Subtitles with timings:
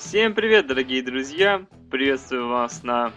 [0.00, 1.66] Всем привет, дорогие друзья!
[1.90, 3.12] Приветствую вас на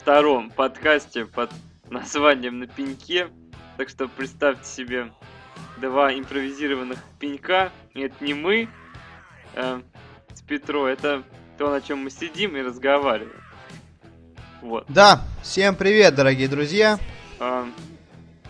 [0.00, 1.50] втором подкасте под
[1.90, 3.28] названием «На пеньке».
[3.76, 5.12] Так что представьте себе
[5.76, 7.70] два импровизированных пенька.
[7.94, 8.68] Это не мы
[9.54, 9.82] э,
[10.32, 11.24] с Петро, это
[11.58, 13.44] то, на чем мы сидим и разговариваем.
[14.62, 14.86] Вот.
[14.88, 16.98] Да, всем привет, дорогие друзья.
[17.38, 17.68] А,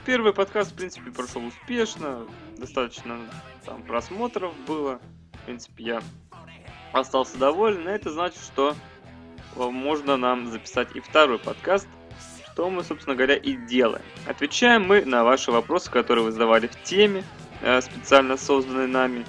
[0.07, 2.25] первый подкаст, в принципе, прошел успешно.
[2.57, 3.19] Достаточно
[3.67, 5.01] там просмотров было.
[5.43, 6.03] В принципе, я
[6.93, 7.89] остался доволен.
[7.89, 8.75] Это значит, что
[9.57, 11.89] можно нам записать и второй подкаст,
[12.53, 14.05] что мы, собственно говоря, и делаем.
[14.27, 17.25] Отвечаем мы на ваши вопросы, которые вы задавали в теме,
[17.63, 19.25] э, специально созданной нами.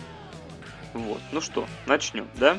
[0.94, 2.58] Вот, ну что, начнем, да?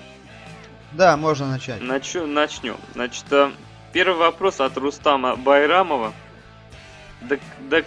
[0.93, 1.81] Да, можно начать.
[1.81, 2.15] Нач...
[2.15, 2.77] Начнем.
[2.95, 3.51] Значит, э,
[3.93, 6.13] Первый вопрос от Рустама Байрамова.
[7.23, 7.85] До, до,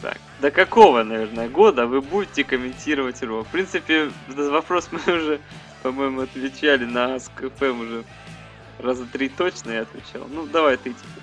[0.00, 3.44] так, до какого, наверное, года вы будете комментировать РО?
[3.44, 5.40] В принципе, этот вопрос мы уже,
[5.84, 8.04] по-моему, отвечали на СКФМ уже
[8.78, 10.26] раза три точно я отвечал.
[10.30, 11.22] Ну, давай ты теперь.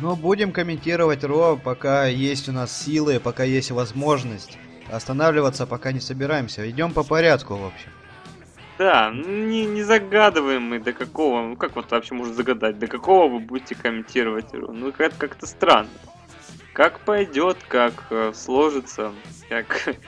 [0.00, 4.56] Ну, будем комментировать РО, пока есть у нас силы, пока есть возможность.
[4.88, 6.68] Останавливаться пока не собираемся.
[6.70, 7.90] Идем по порядку, в общем.
[8.78, 13.30] Да, не, не загадываем мы до какого, ну как вот вообще можно загадать, до какого
[13.30, 14.72] вы будете комментировать игру.
[14.72, 15.90] Ну это как-то странно.
[16.72, 19.12] Как пойдет, как э, сложится,
[19.48, 19.96] как...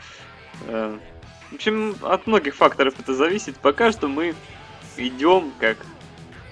[0.69, 0.97] Э,
[1.53, 3.58] в общем, от многих факторов это зависит.
[3.58, 4.34] Пока что мы
[4.97, 5.77] идем как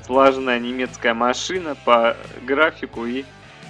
[0.04, 3.24] слаженная немецкая машина по графику и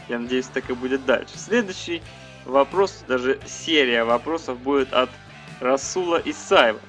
[0.09, 1.39] я надеюсь так и будет дальше.
[1.39, 2.03] Следующий
[2.45, 5.09] вопрос, даже серия вопросов будет от
[5.61, 6.81] Расула Исаева.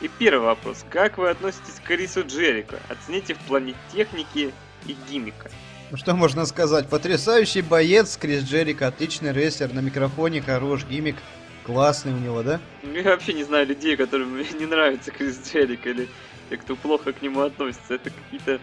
[0.00, 0.84] И первый вопрос.
[0.90, 2.80] Как вы относитесь к Крису Джерико?
[2.88, 4.52] Оцените в плане техники
[4.86, 5.52] и гимика.
[5.92, 6.88] Ну что можно сказать?
[6.88, 11.16] Потрясающий боец Крис Джерико, отличный рестлер, на микрофоне хорош, гимик
[11.64, 12.60] классный у него, да?
[12.82, 16.08] Я вообще не знаю людей, которым не нравится Крис Джерико или
[16.50, 17.94] те, кто плохо к нему относится.
[17.94, 18.60] Это какие-то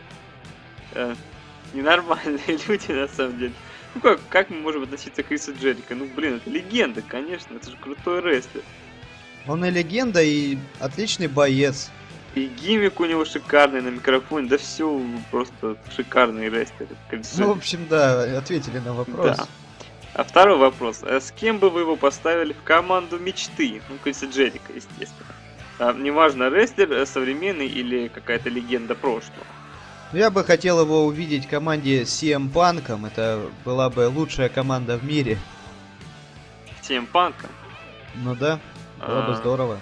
[0.93, 1.15] э,
[1.73, 3.53] ненормальные люди на самом деле.
[3.95, 5.95] Ну как, как мы можем относиться к Крису Джерико?
[5.95, 8.63] Ну блин, это легенда, конечно, это же крутой рестлер.
[9.47, 11.89] Он и легенда, и отличный боец.
[12.35, 16.87] И гиммик у него шикарный на микрофоне, да все просто шикарный рестлер.
[17.37, 19.37] Ну, в общем, да, ответили на вопрос.
[19.37, 19.47] Да.
[20.19, 21.01] А второй вопрос.
[21.03, 23.81] А с кем бы вы его поставили в команду мечты?
[23.87, 25.33] Ну, Криса Джерика, естественно.
[25.79, 29.45] А, неважно, рестлер э, современный или какая-то легенда прошлого.
[30.11, 33.07] Я бы хотел его увидеть в команде CM Punk.
[33.07, 35.37] Это была бы лучшая команда в мире.
[36.81, 37.35] CM Punk?
[38.15, 38.59] Ну да.
[38.99, 39.79] Было бы а, здорово.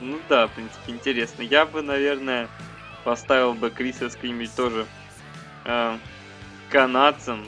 [0.00, 1.42] Ну да, в принципе, интересно.
[1.42, 2.48] Я бы, наверное,
[3.04, 4.86] поставил бы Криса с каким-нибудь тоже
[5.66, 5.98] э,
[6.70, 7.46] канадцем.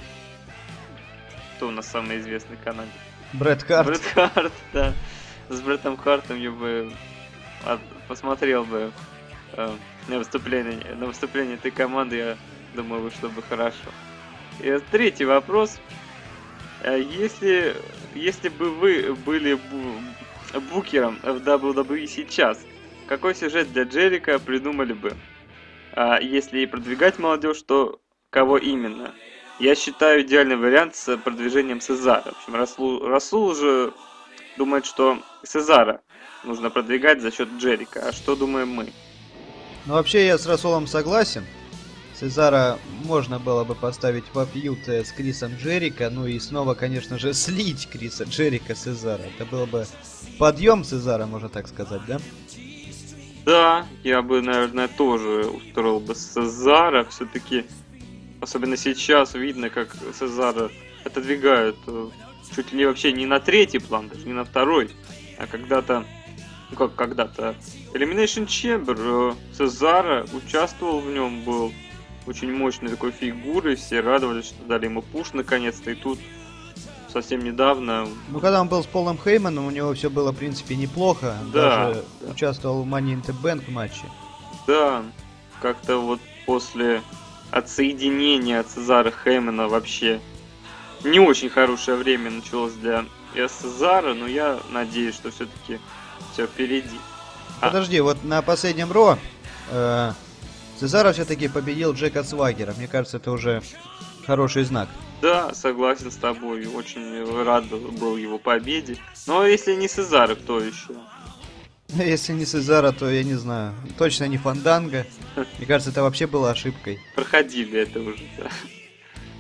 [1.57, 2.93] Кто у нас самый известный канадец?
[3.33, 3.87] Брэд Харт.
[3.87, 4.93] Брэд Харт, да.
[5.49, 6.93] С Брэдом Хартом я бы
[7.65, 8.93] от, посмотрел бы
[9.53, 9.71] э,
[10.09, 12.37] на выступление, на выступление этой команды, я
[12.75, 13.91] думаю, вышло бы хорошо.
[14.61, 15.79] И третий вопрос.
[16.83, 17.75] Э, если,
[18.15, 19.59] если бы вы были
[20.71, 22.61] букером в WWE сейчас,
[23.09, 25.15] какой сюжет для Джерика придумали бы?
[25.93, 29.15] А если и продвигать молодежь, то кого именно?
[29.59, 32.23] Я считаю идеальный вариант с продвижением Сезара.
[32.23, 33.93] В общем, Расул, Расул уже
[34.59, 36.03] думает, что Сезара
[36.45, 38.09] нужно продвигать за счет Джерика.
[38.09, 38.93] А что думаем мы?
[39.87, 41.45] Ну, вообще, я с Расулом согласен.
[42.19, 47.35] Сезара можно было бы поставить в фьют с Крисом Джерика, ну и снова, конечно же,
[47.35, 49.23] слить Криса Джерика Сезара.
[49.23, 49.87] Это было бы
[50.39, 52.19] подъем Сезара, можно так сказать, да?
[53.45, 57.05] Да, я бы, наверное, тоже устроил бы Сезара.
[57.05, 57.65] Все-таки,
[58.41, 60.71] особенно сейчас, видно, как Сезара
[61.05, 62.09] отодвигают э,
[62.55, 64.91] чуть ли вообще не на третий план, даже не на второй,
[65.39, 66.05] а когда-то,
[66.71, 67.55] ну как когда-то,
[67.93, 71.73] Elimination Chamber, э, Сезара участвовал в нем, был
[72.27, 76.19] очень мощной такой фигурой, все радовались, что дали ему пуш наконец-то, и тут
[77.13, 78.07] совсем недавно...
[78.29, 81.37] Ну, когда он был с Полом Хейманом, у него все было, в принципе, неплохо.
[81.53, 81.87] Да.
[81.87, 82.33] Даже да.
[82.33, 84.05] участвовал в Money in the Bank матче.
[84.67, 85.03] Да,
[85.63, 87.01] как-то вот после
[87.57, 90.21] отсоединения от Цезара Хеймана вообще
[91.05, 93.05] не очень хорошее время началось для
[93.35, 95.79] Цезара, но я надеюсь, что все-таки
[96.33, 96.99] все впереди.
[97.61, 99.19] А Подожди, вот на последнем Ро
[99.71, 100.13] э,
[100.79, 102.75] Цезара все-таки победил Джека Свагера.
[102.77, 103.63] Мне кажется, это уже
[104.27, 104.89] хороший знак.
[105.23, 106.67] Да, согласен с тобой.
[106.67, 108.99] Очень рад был его победе.
[109.27, 110.95] Но если не Сезара, кто еще?
[111.89, 113.75] Если не Сезара, то я не знаю.
[113.97, 115.07] Точно не Фанданга.
[115.59, 117.01] Мне кажется, это вообще была ошибкой.
[117.15, 118.51] Проходили это уже, да.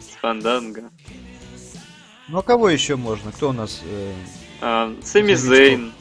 [0.01, 0.91] С Фанданга.
[2.29, 3.33] Ну а кого еще можно?
[3.33, 3.83] Кто у нас?
[3.85, 4.13] Э,
[4.61, 5.93] а, Сэмми Зейн.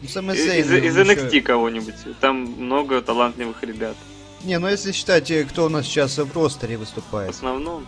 [0.00, 1.94] Ну, Сэмми Зейн, Из, NXT кого-нибудь.
[2.20, 3.96] Там много талантливых ребят.
[4.44, 7.86] Не, ну если считать, э, кто у нас сейчас в ростере В выступает, основном.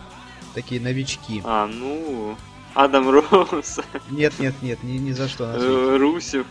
[0.53, 1.41] такие новички.
[1.45, 2.35] А, ну.
[2.73, 3.79] Адам Роуз,
[4.11, 6.45] Нет, нет, нет, ни, ни за что Русев.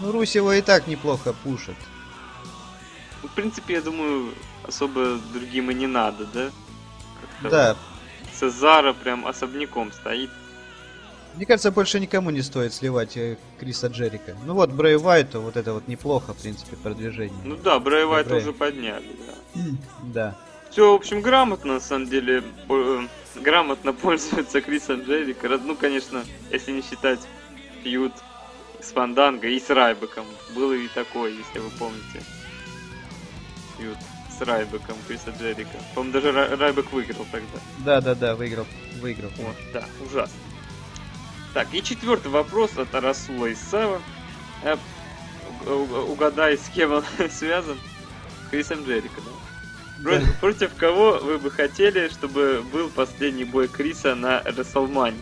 [0.00, 1.76] Ну, Русева и так неплохо пушит.
[3.22, 4.32] Ну, В принципе, я думаю,
[4.62, 6.50] особо другим и не надо, да?
[7.42, 7.76] Как-то Да,
[8.34, 10.30] Цезара прям особняком стоит.
[11.34, 14.36] мне кажется, больше никому не стоит сливать э, Криса Джерика.
[14.44, 17.38] Ну вот, Брэй Уайту вот это вот неплохо, в принципе, продвижение.
[17.44, 18.42] Ну да, Брэй Уайта Брэй.
[18.42, 19.60] уже подняли, да.
[20.02, 20.38] Да.
[20.70, 23.06] Все, в общем, грамотно, на самом деле, э,
[23.36, 25.48] грамотно пользуется Крисом Джерика.
[25.48, 27.20] Ну, конечно, если не считать
[27.82, 28.12] фьюд
[28.86, 30.26] с Фанданго и с Райбеком.
[30.54, 32.22] Было и такое, если вы помните.
[33.78, 33.96] Фьюд
[34.36, 35.78] с Райбеком Криса Джерика.
[35.94, 37.58] По-моему, даже Рай- Райбек выиграл тогда.
[37.78, 38.66] Да, да, да, выиграл.
[39.00, 39.30] Выиграл.
[39.38, 40.36] Вот, да, ужасно.
[41.54, 44.00] Так, и четвертый вопрос от Расула Исава.
[44.62, 44.76] Э,
[46.08, 47.78] Угадай, с кем он связан?
[48.50, 50.02] Крисом Джерика, да?
[50.04, 50.26] Про- Да.
[50.40, 55.18] Против кого вы бы хотели, чтобы был последний бой Криса на Расселмании?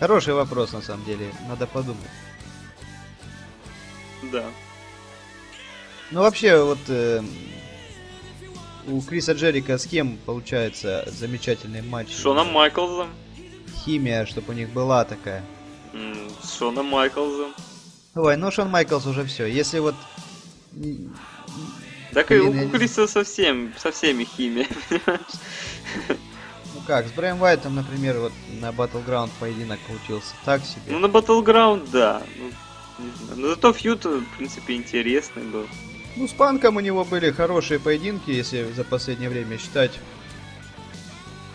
[0.00, 1.32] Хороший вопрос, на самом деле.
[1.48, 2.00] Надо подумать.
[4.32, 4.44] Да.
[6.10, 7.22] Ну, вообще, вот э,
[8.86, 12.08] у Криса Джерика с кем получается замечательный матч?
[12.12, 13.08] С Шоном Майклзом.
[13.84, 15.42] Химия, чтобы у них была такая.
[15.92, 17.54] М, С Шоном Майклзом.
[18.14, 19.46] Ой, ну Шон Майклс уже все.
[19.46, 19.94] Если вот...
[22.12, 25.20] Так и у Криса совсем, со всеми химия, понимаешь?
[26.08, 30.82] Ну как, с Брэем Уайтом, например, вот на Battleground поединок получился так себе.
[30.88, 32.22] Ну, на Battleground, да.
[33.36, 35.66] Но зато фьюд, в принципе, интересный был.
[36.16, 39.98] Ну, с Панком у него были хорошие поединки, если за последнее время считать.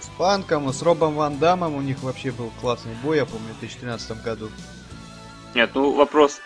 [0.02, 3.60] С Панком, с Робом Ван Дамом у них вообще был классный бой, я помню, в
[3.60, 4.50] 2013 году.
[5.56, 6.42] Нет, ну вопрос.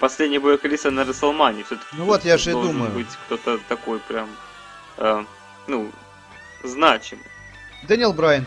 [0.00, 1.62] Последний бой Криса на Расселмане.
[1.64, 2.90] Все-таки Ну вот я же и думаю.
[2.90, 4.28] быть кто-то такой прям,
[4.96, 5.24] э,
[5.66, 5.90] ну,
[6.64, 7.24] значимый.
[7.86, 8.46] Дэниел Брайан.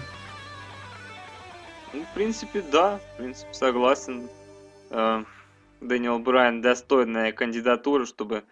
[1.94, 4.30] Ну, в принципе, да, в принципе, согласен.
[4.90, 5.24] Э,
[5.82, 8.44] Дэниел Брайан достойная кандидатура, чтобы,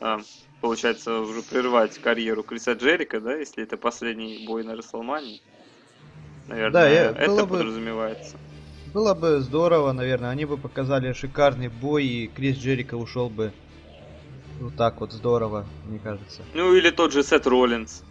[0.00, 0.18] э,
[0.60, 5.40] получается, уже прервать карьеру Криса Джерика, да, если это последний бой на Расселмане.
[6.48, 8.38] Наверное, Да, я- это было бы- подразумевается.
[8.94, 13.52] Было бы здорово, наверное, они бы показали шикарный бой, и Крис Джерика ушел бы
[14.58, 16.42] вот так вот здорово, мне кажется.
[16.54, 18.02] Ну, или тот же Сет Роллинс.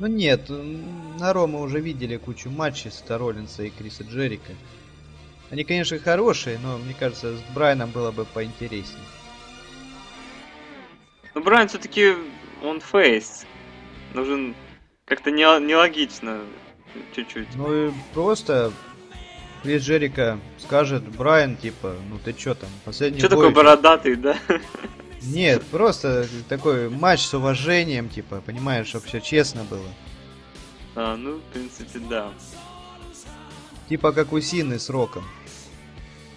[0.00, 4.52] Ну нет, на Ро мы уже видели кучу матчей с Роллинса и Криса Джерика.
[5.50, 9.04] Они, конечно, хорошие, но мне кажется, с Брайаном было бы поинтереснее.
[11.34, 12.14] Ну, Брайан все-таки
[12.62, 13.44] он фейс.
[14.14, 14.54] Нужен
[15.04, 16.40] как-то не, нелогично
[17.14, 17.48] чуть-чуть.
[17.56, 18.72] Ну и просто
[19.62, 24.38] Крис Джерика скажет Брайан, типа, ну ты чё там, последний Что такой чё?» бородатый, да?
[25.22, 29.88] Нет, просто такой матч с уважением, типа, понимаешь, чтобы все честно было.
[30.94, 32.32] А, ну, в принципе, да.
[33.88, 35.24] Типа как у Сины с Роком.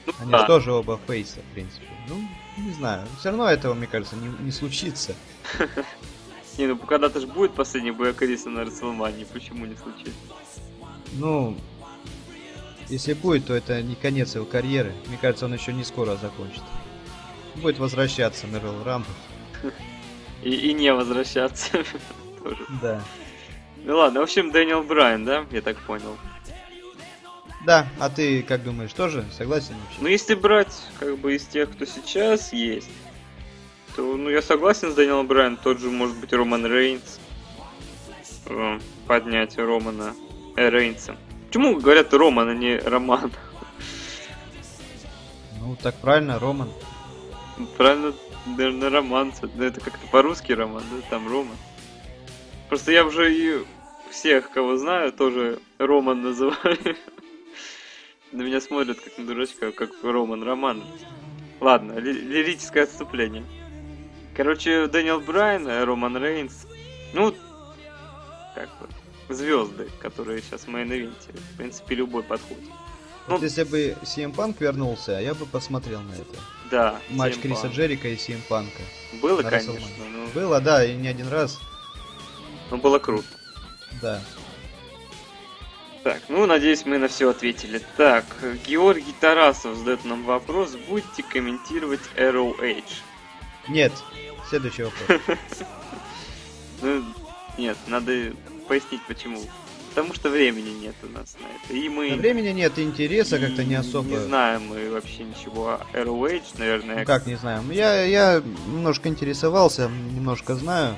[0.05, 0.39] Ну, Они да.
[0.39, 1.87] же тоже оба фейса, в принципе.
[2.07, 2.21] Ну,
[2.57, 3.07] не знаю.
[3.19, 5.15] Все равно этого, мне кажется, не, не случится.
[6.57, 10.13] Не, ну когда-то же будет последний бой Криса на Расселмане, почему не случится?
[11.13, 11.57] Ну,
[12.89, 14.93] если будет, то это не конец его карьеры.
[15.07, 16.61] Мне кажется, он еще не скоро закончит.
[17.55, 19.73] Будет возвращаться Royal Rumble.
[20.43, 21.71] И, и не возвращаться
[22.43, 22.65] тоже.
[22.81, 23.01] Да.
[23.83, 26.15] Ну ладно, в общем, Дэниел Брайан, да, я так понял.
[27.65, 30.01] Да, а ты как думаешь, тоже согласен вообще?
[30.01, 32.89] Ну, если брать, как бы, из тех, кто сейчас есть,
[33.95, 37.19] то, ну, я согласен с Дэниелом Брайан, тот же, может быть, Роман Рейнс.
[38.47, 40.13] Э, Поднять Романа
[40.55, 41.15] э, Рейнса.
[41.47, 43.31] Почему говорят Роман, а не Роман?
[45.59, 46.69] Ну, так правильно, Роман.
[47.77, 48.13] Правильно,
[48.45, 49.33] наверное, Роман.
[49.55, 51.55] Да, это как-то по-русски Роман, да, там Роман.
[52.67, 53.63] Просто я уже и
[54.09, 56.97] всех, кого знаю, тоже Роман называю.
[58.33, 60.83] На меня смотрят как на дурачка, как Роман Роман.
[61.61, 63.45] Ладно, ли- лирическое отступление.
[64.35, 66.65] Короче, Дэниел Брайан, э, Роман Рейнс.
[67.13, 67.35] Ну,
[68.55, 71.31] как бы, звезды, которые сейчас в main event е.
[71.53, 72.63] В принципе, любой подходит.
[73.27, 76.35] Вот Ну- если бы CM Punk вернулся, я бы посмотрел на это.
[76.71, 76.99] Да.
[77.11, 77.73] Матч CM Криса Punk.
[77.73, 78.69] Джерика и CM Punk.
[79.21, 79.73] Было, на конечно,
[80.11, 81.59] но, Было, да, и не один раз.
[82.71, 83.27] но было круто.
[84.01, 84.19] Да.
[86.03, 87.81] Так, ну, надеюсь, мы на все ответили.
[87.95, 88.25] Так,
[88.67, 90.75] Георгий Тарасов задает нам вопрос.
[90.89, 92.83] Будете комментировать Arrow Age?
[93.69, 93.93] Нет.
[94.49, 95.19] Следующий вопрос.
[96.81, 97.01] Ну,
[97.57, 98.33] нет, надо
[98.67, 99.39] пояснить, почему.
[99.89, 101.73] потому что времени нет у нас на это.
[101.73, 102.13] И мы...
[102.15, 104.09] Времени нет, интереса как-то не особо.
[104.09, 106.99] Не знаем мы вообще ничего о ROH, наверное.
[106.99, 107.71] Ну, как не знаем?
[107.71, 110.97] Я, я немножко интересовался, немножко знаю,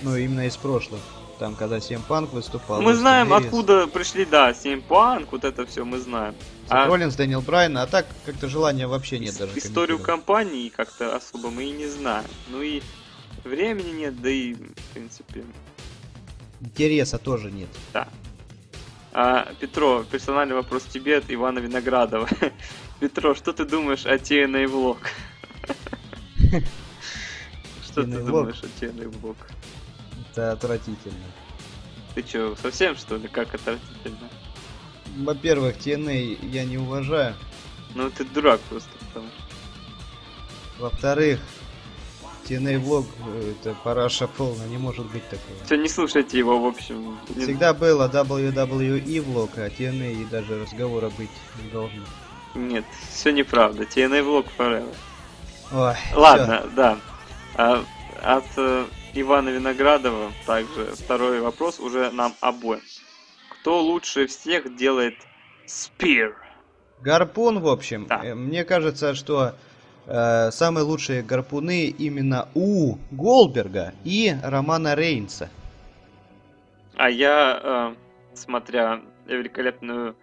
[0.00, 1.00] ну, именно из прошлых.
[1.40, 2.82] Там, когда CM Punk выступал.
[2.82, 6.34] Мы знаем, откуда пришли, да, CM Punk, вот это все мы знаем.
[6.68, 9.58] А Роллинс, Дэниел Брайан, а так как-то желания вообще нет даже.
[9.58, 12.26] Историю компании как-то особо мы и не знаем.
[12.48, 12.82] Ну и
[13.42, 15.42] времени нет, да и, в принципе...
[16.60, 17.70] Интереса тоже нет.
[17.94, 18.06] Да.
[19.14, 22.28] А, Петро, персональный вопрос тебе от Ивана Виноградова.
[23.00, 24.98] Петро, что ты думаешь о TNA Влог?
[27.82, 29.38] Что ты думаешь о TNA Влог?
[30.30, 31.16] Это отвратительно.
[32.14, 33.28] Ты что, совсем что ли?
[33.28, 34.28] Как отвратительно?
[35.18, 37.34] Во-первых, TNA я не уважаю.
[37.94, 40.82] Ну ты дурак просто, потому что.
[40.82, 41.40] Во-вторых,
[42.48, 43.06] TNA влог
[43.62, 45.64] это параша полная, не может быть такого.
[45.64, 47.18] Все, не слушайте его, в общем.
[47.36, 51.30] Всегда было WWE влог, а TNA и даже разговора быть
[51.62, 52.02] не должно.
[52.54, 53.84] Нет, все неправда.
[53.84, 54.94] TNA влог forever.
[55.72, 56.70] Ой, Ладно, всё.
[56.74, 56.98] да.
[57.54, 57.84] А,
[58.22, 62.80] от э, Ивана Виноградова также второй вопрос уже нам обоим.
[63.48, 65.14] Кто лучше всех делает
[65.66, 66.36] спир?
[67.00, 68.06] Гарпун, в общем.
[68.06, 68.20] Да.
[68.22, 69.54] Э, мне кажется, что
[70.06, 75.50] э, самые лучшие гарпуны именно у Голберга и Романа Рейнса.
[76.96, 77.94] А я, э,
[78.34, 80.14] смотря великолепную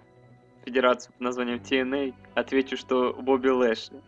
[0.65, 4.01] федерацию под названием TNA, отвечу, что Бобби Лэшли.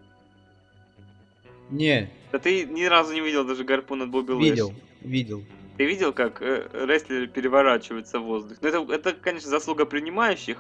[1.70, 2.10] Не.
[2.32, 4.50] Да ты ни разу не видел даже гарпун от Бобби Лэшли.
[4.50, 5.44] Видел, видел.
[5.78, 8.58] Ты видел, как э, рестлеры переворачиваются в воздух?
[8.62, 10.58] Ну, это, это, конечно, заслуга принимающих,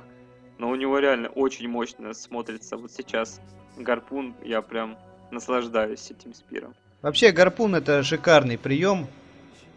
[0.57, 2.77] но у него реально очень мощно смотрится.
[2.77, 3.41] Вот сейчас
[3.77, 4.97] гарпун, я прям
[5.31, 6.73] наслаждаюсь этим спиром.
[7.01, 9.07] Вообще, гарпун это шикарный прием.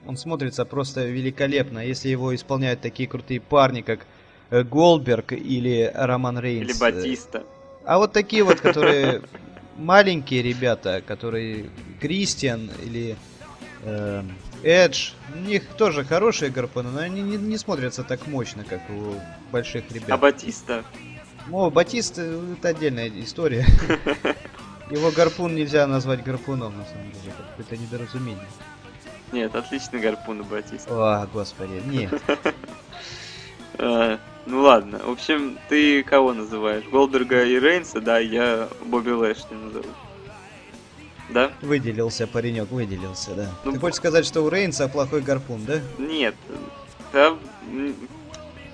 [0.07, 4.07] Он смотрится просто великолепно, если его исполняют такие крутые парни, как
[4.51, 6.71] э, Голберг или Роман Рейнс.
[6.71, 7.45] Или Батиста.
[7.85, 9.23] А вот такие вот, которые
[9.77, 13.17] маленькие ребята, которые Кристиан или
[13.83, 14.23] э,
[14.63, 19.15] Эдж, у них тоже хорошие гарпуны, но они не, не смотрятся так мощно, как у
[19.51, 20.11] больших ребят.
[20.11, 20.85] А Батиста?
[21.51, 23.67] О, Батиста это отдельная история.
[24.91, 27.33] Его гарпун нельзя назвать гарпуном, на самом деле.
[27.59, 28.47] Это недоразумение.
[29.33, 31.23] Нет, отличный гарпун у Батиста.
[31.23, 32.13] О, господи, нет.
[33.79, 36.85] А, ну ладно, в общем, ты кого называешь?
[36.91, 39.89] Голдерга и Рейнса, да, я Бобби Лэшли назову.
[41.31, 41.51] Да?
[41.63, 43.51] Выделился паренек, выделился, да.
[43.65, 45.81] Ну, Ты хочешь сказать, что у Рейнса плохой гарпун, да?
[45.99, 46.35] Нет.
[47.13, 47.37] Да,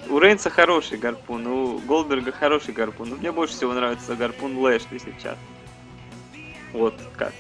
[0.09, 3.11] у Рейнса хороший гарпун, у Голдберга хороший гарпун.
[3.11, 5.37] Но мне больше всего нравится гарпун Лэшли сейчас.
[6.73, 7.35] Вот как.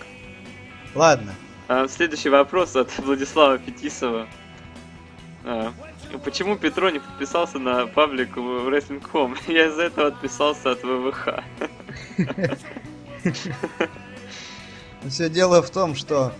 [0.94, 1.34] Ладно.
[1.68, 4.28] А, следующий вопрос от Владислава Фетисова.
[5.44, 5.72] А,
[6.24, 9.36] почему Петро не подписался на паблик Wrestling.com?
[9.46, 11.28] Я из-за этого отписался от ВВХ.
[15.08, 16.32] Все дело в том, что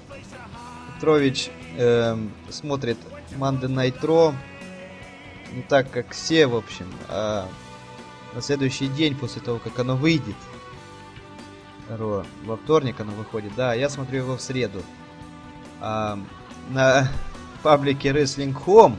[0.95, 2.17] Петрович э,
[2.51, 2.99] смотрит
[3.39, 4.35] Night Raw
[5.53, 7.49] не так, как все, в общем, а
[8.35, 10.37] на следующий день после того, как оно выйдет.
[11.89, 14.83] Во вторник оно выходит, да, я смотрю его в среду.
[15.81, 16.19] А,
[16.71, 17.09] на
[17.63, 18.97] паблике Wrestling Home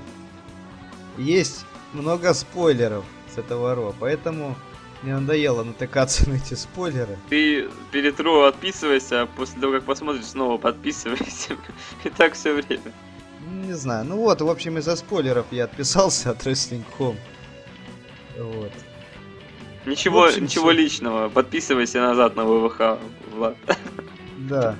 [1.17, 4.55] есть много спойлеров с этого Ро, поэтому
[5.01, 7.17] мне надоело натыкаться на эти спойлеры.
[7.29, 11.55] Ты перед Ро отписывайся, а после того, как посмотришь, снова подписывайся.
[12.03, 12.93] И так все время.
[13.63, 14.05] Не знаю.
[14.05, 17.17] Ну вот, в общем, из-за спойлеров я отписался от Wrestling Home.
[18.37, 18.71] Вот.
[19.85, 20.77] Ничего, общем, ничего все.
[20.77, 21.29] личного.
[21.29, 22.99] Подписывайся назад на ВВХ,
[23.33, 23.55] Влад.
[24.37, 24.75] Да.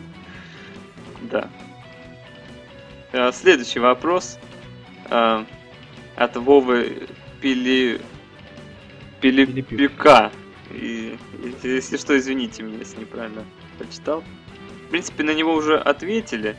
[1.21, 1.50] Да.
[3.11, 4.37] А, следующий вопрос
[5.09, 5.45] а,
[6.15, 7.07] от Вовы
[7.41, 8.01] Пили
[9.19, 10.31] Пилипюка.
[10.71, 11.17] И,
[11.63, 13.43] если что, извините меня, если неправильно
[13.77, 14.23] прочитал.
[14.85, 16.55] В принципе, на него уже ответили.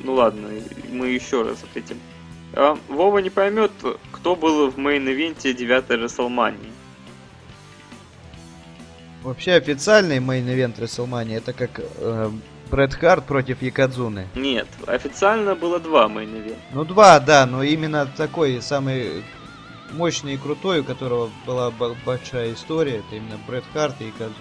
[0.00, 0.48] Ну ладно,
[0.90, 1.98] мы еще раз ответим.
[2.52, 3.72] А, Вова не поймет,
[4.12, 6.72] кто был в мейн-ивенте 9 Рестлмании.
[9.22, 12.30] Вообще официальный мейн-ивент Рестлмании это как э,
[12.70, 14.26] Брет Харт против Ёкодзуны.
[14.34, 16.58] Нет, официально было два мейн-ивента.
[16.72, 19.24] Ну два, да, но именно такой самый
[19.92, 21.70] мощный и крутой, у которого была
[22.04, 24.34] большая история, это именно Брет Харт и Казу.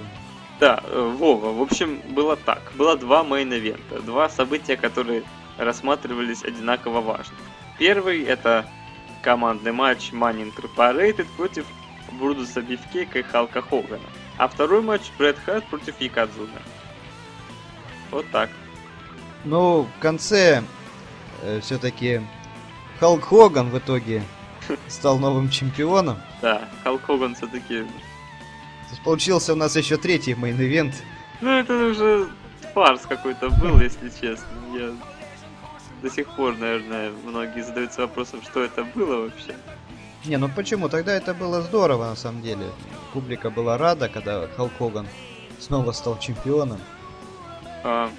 [0.59, 2.71] Да, э, Вова, в общем, было так.
[2.75, 5.23] Было два мейн-ивента, два события, которые
[5.57, 7.35] рассматривались одинаково важно.
[7.77, 8.65] Первый это
[9.21, 11.65] командный матч Money Incorporated против
[12.13, 14.09] Брутуса Бифкейка и Халка Хогана.
[14.37, 16.61] А второй матч Брет Харт против Ёкодзуна.
[18.11, 18.49] Вот так.
[19.43, 20.63] Ну, в конце
[21.41, 22.21] э, все-таки
[22.99, 24.23] Халк Хоган в итоге
[24.87, 26.17] стал новым чемпионом.
[26.41, 27.85] Да, Халк Хоган все-таки...
[29.03, 30.93] Получился у нас еще третий мейн-ивент.
[31.41, 32.29] Ну, это уже
[32.73, 34.47] фарс какой-то был, если честно.
[34.73, 34.91] Я
[36.01, 39.55] до сих пор, наверное, многие задаются вопросом, что это было вообще.
[40.25, 40.89] Не, ну почему?
[40.89, 42.65] Тогда это было здорово, на самом деле.
[43.13, 45.07] Публика была рада, когда Халк Хоган
[45.59, 46.79] снова стал чемпионом.
[47.87, 48.09] А,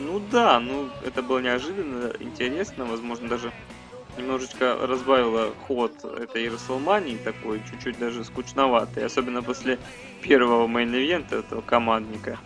[0.00, 3.52] ну да, ну это было неожиданно, интересно, возможно, даже
[4.16, 9.78] немножечко разбавило ход этой Рестлмании, такой чуть-чуть даже скучноватый, особенно после
[10.22, 12.38] первого мейн-ивента этого командника.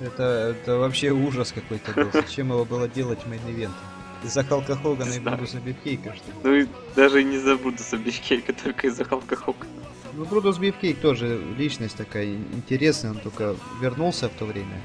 [0.00, 2.10] Это, это вообще ужас какой-то был.
[2.12, 3.74] Зачем его было делать мейн-ивентом?
[4.22, 6.36] Из-за Халка Хогана и Брутуса Бифкейка, что ли?
[6.44, 9.66] Ну и даже не из-за Брутуса Бифкейка, только из-за Халка Хогана.
[10.12, 14.80] Ну, Брутус Бифкейк тоже личность такая интересная, он только вернулся в то время,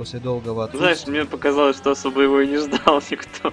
[0.00, 0.94] после долгого отсутствия.
[0.94, 3.52] Знаешь, мне показалось, что особо его и не ждал никто,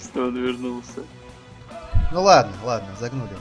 [0.00, 1.02] что он вернулся.
[2.10, 3.36] Ну ладно, ладно, загнули.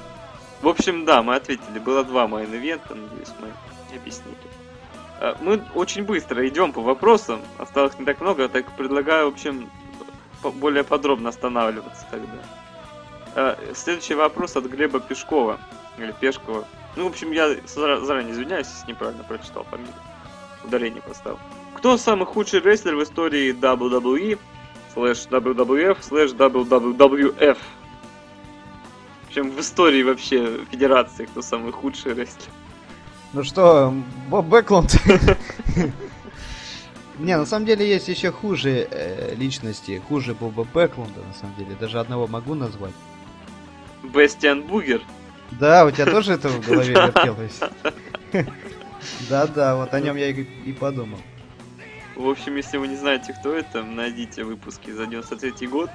[0.62, 1.80] В общем, да, мы ответили.
[1.80, 3.48] Было два мейн-ивента, надеюсь, мы
[3.96, 4.36] объяснили.
[5.22, 9.70] А, Мы очень быстро идем по вопросам, осталось не так много, так предлагаю, в общем,
[10.44, 12.38] более подробно останавливаться тогда.
[13.36, 15.60] А, Следующий вопрос от Глеба Пешкова,
[15.98, 16.66] или Пешкова.
[16.98, 19.96] Ну, в общем, я зара- заранее извиняюсь, если неправильно прочитал фамилию.
[20.66, 21.40] Ударение поставил.
[21.82, 24.38] Кто самый худший рестлер в истории WWE,
[24.94, 27.58] слэш WWF, слэш WWF?
[29.24, 32.52] В общем, в истории вообще Федерации, кто самый худший рестлер.
[33.34, 33.96] Ну что,
[34.30, 34.96] Боб Бэклунд?
[37.18, 41.76] Не, на самом деле есть еще хуже э, личности, хуже Боба Бэклунда, на самом деле.
[41.80, 42.94] Даже одного могу назвать.
[44.04, 45.02] Бестиан Бугер.
[45.50, 47.60] Да, у тебя тоже это в голове вертелось?
[49.28, 51.18] Да-да, вот о нем я и подумал.
[52.22, 55.90] В общем, если вы не знаете, кто это, найдите выпуски за 93 год.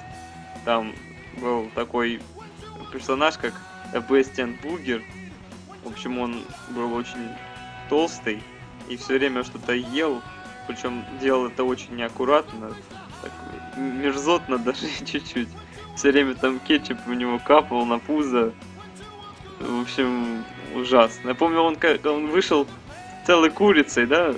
[0.64, 0.92] Там
[1.40, 2.20] был такой
[2.92, 3.54] персонаж, как
[4.10, 5.04] Бестиан Бугер.
[5.84, 7.28] В общем, он был очень
[7.88, 8.42] толстый
[8.88, 10.20] и все время что-то ел.
[10.66, 12.72] Причем делал это очень неаккуратно,
[13.22, 13.32] так
[13.76, 15.48] мерзотно даже чуть-чуть.
[15.94, 18.52] Все время там кетчуп у него капал на пузо.
[19.60, 21.28] В общем, ужасно.
[21.28, 22.66] Я помню, он он вышел
[23.24, 24.34] целой курицей, да,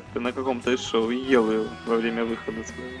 [0.00, 2.98] как-то на каком-то из шоу и ел ее во время выхода своего.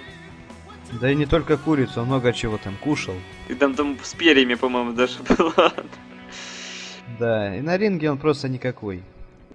[1.00, 3.14] Да и не только курицу, много чего там кушал.
[3.48, 5.72] И там там с перьями, по-моему, даже было.
[7.20, 9.02] Да, и на ринге он просто никакой.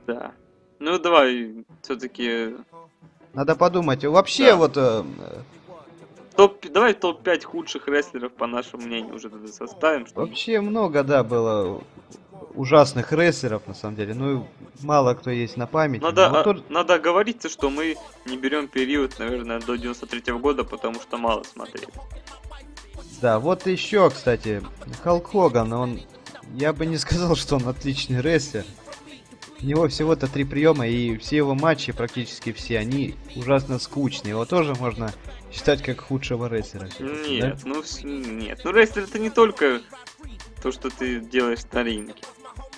[0.08, 0.32] Да.
[0.80, 2.56] Ну давай, все-таки
[3.34, 4.06] Надо подумать.
[4.06, 4.56] Вообще Да.
[4.56, 4.78] вот...
[4.78, 5.04] э,
[6.36, 10.06] топ, давай топ-5 худших рестлеров по нашему мнению уже тогда составим.
[10.08, 10.28] Чтобы...
[10.28, 11.84] Вообще много, да, было
[12.56, 14.14] ужасных рестлеров, на самом деле.
[14.14, 14.48] Ну,
[14.82, 16.04] мало кто есть на памяти.
[16.04, 20.64] Надо, Но а, тот- надо оговориться, что мы не берем период, наверное, до 93 года,
[20.64, 21.88] потому что мало смотрели.
[23.22, 24.62] Да, вот еще, кстати,
[25.04, 26.02] Халк Хоган, он...
[26.56, 28.66] Я бы не сказал, что он отличный рестлер.
[29.62, 34.32] У него всего-то три приема, и все его матчи, практически все, они ужасно скучные.
[34.32, 35.14] Его тоже можно
[35.54, 36.88] считать как худшего рестлера.
[36.88, 37.48] всё-таки, да?
[37.48, 38.62] Нет, ну нет.
[38.66, 39.82] Ну рестлер это не только
[40.62, 42.14] то, что ты делаешь на ринге.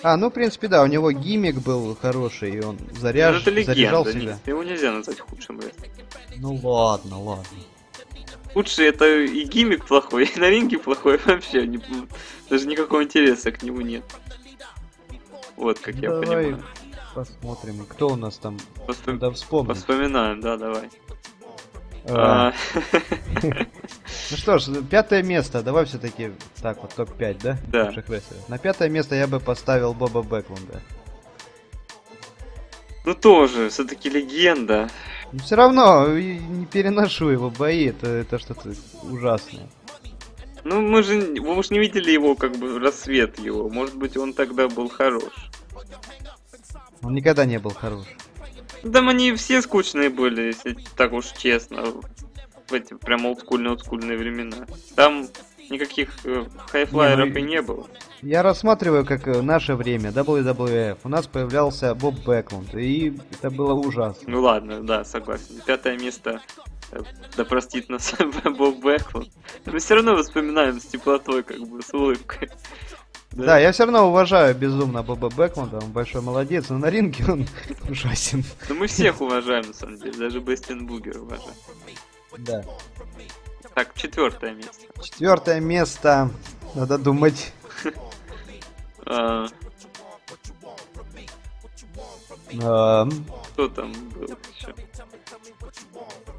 [0.08, 3.42] А, ну, в принципе, да, у него гиммик был хороший, и он Ну, заряж...
[3.42, 4.32] это заряжал легенда, себя.
[4.34, 5.90] нет, его нельзя назвать худшим рестлером.
[6.36, 7.44] Ну ладно, ладно.
[8.54, 11.66] Худший это и гиммик плохой, и на ринге плохой вообще.
[11.66, 11.80] не-
[12.48, 14.04] даже никакого интереса к нему нет.
[15.56, 16.64] Вот как я Давай понимаю.
[17.12, 18.58] посмотрим, кто у нас там...
[18.86, 19.70] Воспом- Надо вспомнить.
[19.76, 20.88] Воспоминаем, да, давай.
[22.08, 22.52] А,
[23.42, 27.58] Ну что ж, пятое место, давай все-таки так вот топ-5, да?
[27.68, 27.92] Да.
[28.48, 30.80] На пятое место я бы поставил Боба Бэклунда.
[33.04, 34.88] Ну тоже, все-таки легенда.
[35.32, 39.68] Но все равно не переношу его бои, это, это что-то ужасное.
[40.64, 43.68] Ну мы же, вы уж не видели его как бы рассвет его.
[43.68, 45.50] Может быть он тогда был хорош.
[47.02, 48.06] Он никогда не был хорош.
[48.92, 51.84] Там они все скучные были, если так уж честно.
[52.68, 54.66] В эти прям олдскульные олдскульные времена.
[54.94, 55.28] Там
[55.70, 57.86] никаких э, хайфлайеров Не, ну и и- не было.
[58.22, 60.98] Я рассматриваю как э, наше время, WWF.
[61.04, 64.22] У нас появлялся Боб Бэклунд, и это было ужасно.
[64.26, 65.60] Ну ладно, да, согласен.
[65.64, 66.40] Пятое место.
[66.92, 67.00] э,
[67.36, 68.14] Да простит нас
[68.58, 69.28] Боб Бэклунд.
[69.66, 72.48] Мы все равно воспоминаем с теплотой, как бы, с улыбкой.
[73.36, 77.46] Да, я все равно уважаю безумно Боба Бэклунда, он большой молодец, но на ринге он
[77.88, 78.42] ужасен.
[78.68, 81.54] Но мы всех уважаем, на самом деле, даже Бестин Бугер уважаем.
[82.38, 82.64] Да.
[83.74, 84.86] Так, четвертое место.
[85.02, 86.30] Четвертое место.
[86.74, 87.52] Надо думать.
[92.62, 93.06] А,
[93.52, 94.74] кто там был еще?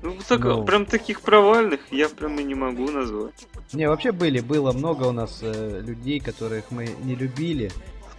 [0.01, 0.63] Ну, так- Ну.
[0.65, 3.47] прям таких провальных я прям и не могу назвать.
[3.73, 7.71] Не, вообще были, было много у нас э, людей, которых мы не любили.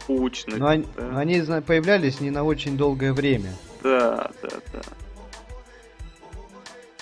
[0.03, 0.57] Скучно.
[0.57, 1.05] Но они, да.
[1.05, 3.55] но они появлялись не на очень долгое время.
[3.83, 4.81] Да, да, да.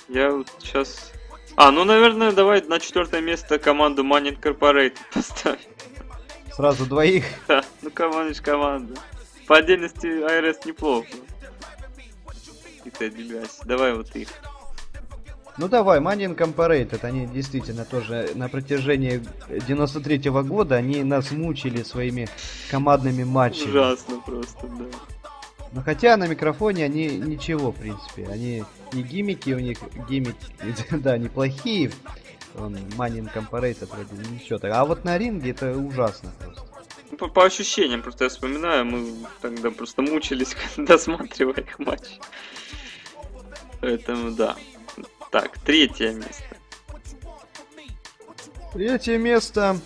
[0.08, 1.12] Я вот сейчас...
[1.56, 5.58] А, ну, наверное, давай на четвертое место команду Money Corporate поставим.
[6.52, 7.24] Сразу двоих.
[7.48, 8.94] Да, ну команда команда.
[9.46, 11.08] По отдельности IRS неплохо.
[12.84, 13.42] И Тедди.
[13.64, 14.28] Давай вот их.
[15.58, 22.28] Ну давай, Money Incorporated, они действительно тоже на протяжении 93 года, они нас мучили своими
[22.70, 23.70] командными матчами.
[23.70, 24.84] Ужасно просто, да.
[25.72, 28.26] Но хотя на микрофоне они ничего, в принципе.
[28.28, 30.36] Они и гиммики у них, гиммики,
[30.90, 31.90] да, неплохие.
[32.58, 34.72] Он Money Incorporated вроде ничего так.
[34.74, 36.62] А вот на ринге это ужасно просто.
[37.10, 42.18] Ну, По, по ощущениям, просто я вспоминаю, мы тогда просто мучились, досматривая их матч.
[43.80, 44.56] Поэтому да.
[45.30, 46.44] Так, третье место.
[48.72, 49.78] Третье место.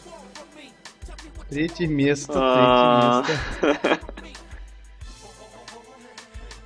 [1.48, 3.98] Третье место, А, третье место.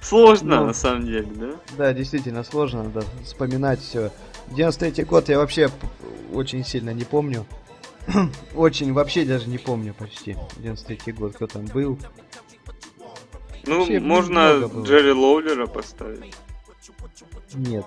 [0.03, 0.67] Сложно, Ну.
[0.67, 1.51] на самом деле, да?
[1.79, 4.11] Да, действительно сложно, надо вспоминать все.
[4.49, 5.71] 93 год я вообще
[6.33, 7.47] очень сильно не помню.
[8.55, 10.37] очень, вообще даже не помню почти.
[10.59, 11.99] 93 год, кто там был.
[13.67, 14.71] Ну, Вообще можно.
[14.83, 16.35] Джерри Лоулера поставить.
[17.55, 17.87] Нет.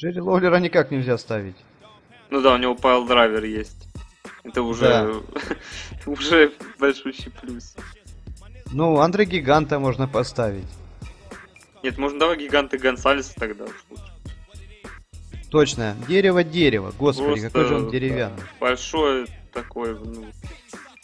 [0.00, 1.56] Джерри Лоулера никак нельзя ставить.
[2.30, 3.86] Ну да, у него пайл драйвер есть.
[4.44, 5.22] Это уже,
[6.06, 7.76] уже большущий плюс.
[8.72, 10.64] Ну, Андре Гиганта можно поставить.
[11.82, 14.04] Нет, можно давай гиганты Гонсалеса тогда уж лучше.
[15.50, 15.94] Точно.
[16.08, 16.94] Дерево-дерево.
[16.98, 18.36] Господи, какой же он Просто, деревянный.
[18.38, 20.26] да, большой такой, ну,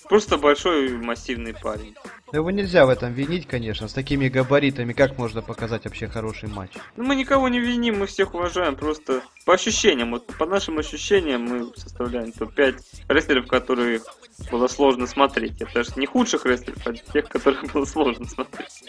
[0.09, 1.97] просто большой массивный парень.
[2.33, 3.87] Но Его нельзя в этом винить, конечно.
[3.87, 6.73] С такими габаритами как можно показать вообще хороший матч?
[6.97, 11.43] Ну, мы никого не виним, мы всех уважаем, просто по ощущениям, вот по нашим ощущениям
[11.43, 14.03] мы составляем топ-5 рестлеров, которых
[14.51, 15.63] было сложно смотреть.
[15.63, 18.85] Это же не худших рестлеров, а тех, которых было сложно смотреть.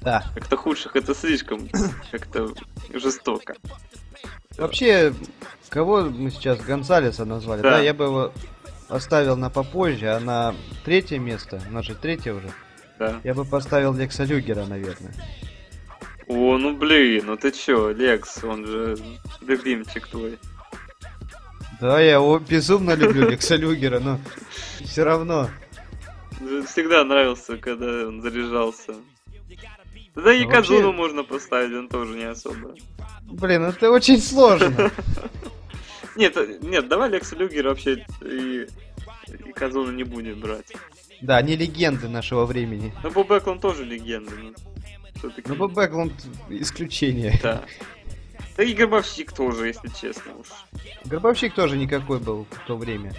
[0.00, 0.24] Да.
[0.34, 1.68] Как-то худших это слишком
[2.10, 2.52] как-то
[2.94, 3.54] жестоко.
[4.56, 5.12] Вообще,
[5.68, 7.60] кого мы сейчас Гонсалеса назвали?
[7.62, 7.72] Да.
[7.72, 7.80] Да.
[7.80, 8.32] я бы его
[8.88, 12.50] оставил на попозже, а на третье место, у нас же третье уже,
[12.98, 13.20] Да.
[13.24, 15.14] я бы поставил Лекса Люгера, наверное.
[16.26, 18.96] О, ну блин, ну ты чё, Лекс, он же
[19.40, 20.38] любимчик твой.
[21.80, 24.18] Да, я его безумно люблю, Лекса Люгера, но
[24.84, 25.48] все равно.
[26.66, 28.94] Всегда нравился, когда он заряжался.
[30.14, 32.74] Да и Ну, вообще- можно поставить, он тоже не особо.
[33.22, 34.90] Блин, это очень сложно.
[36.18, 38.66] Нет, э, нет, давай Лекса Люгера вообще и,
[39.28, 40.72] и Казуну не будем брать.
[41.20, 42.92] Да, они легенды нашего времени.
[43.04, 44.52] Ну, Боб Бэкланд тоже легенда, ну,
[45.14, 45.48] всё-таки.
[45.48, 46.12] Ну, Боб Бэкланд
[46.50, 47.38] исключение.
[47.42, 47.64] Да.
[48.56, 50.48] Да и Гробовщик тоже, если честно уж.
[51.04, 53.12] Гробовщик тоже никакой был в то время.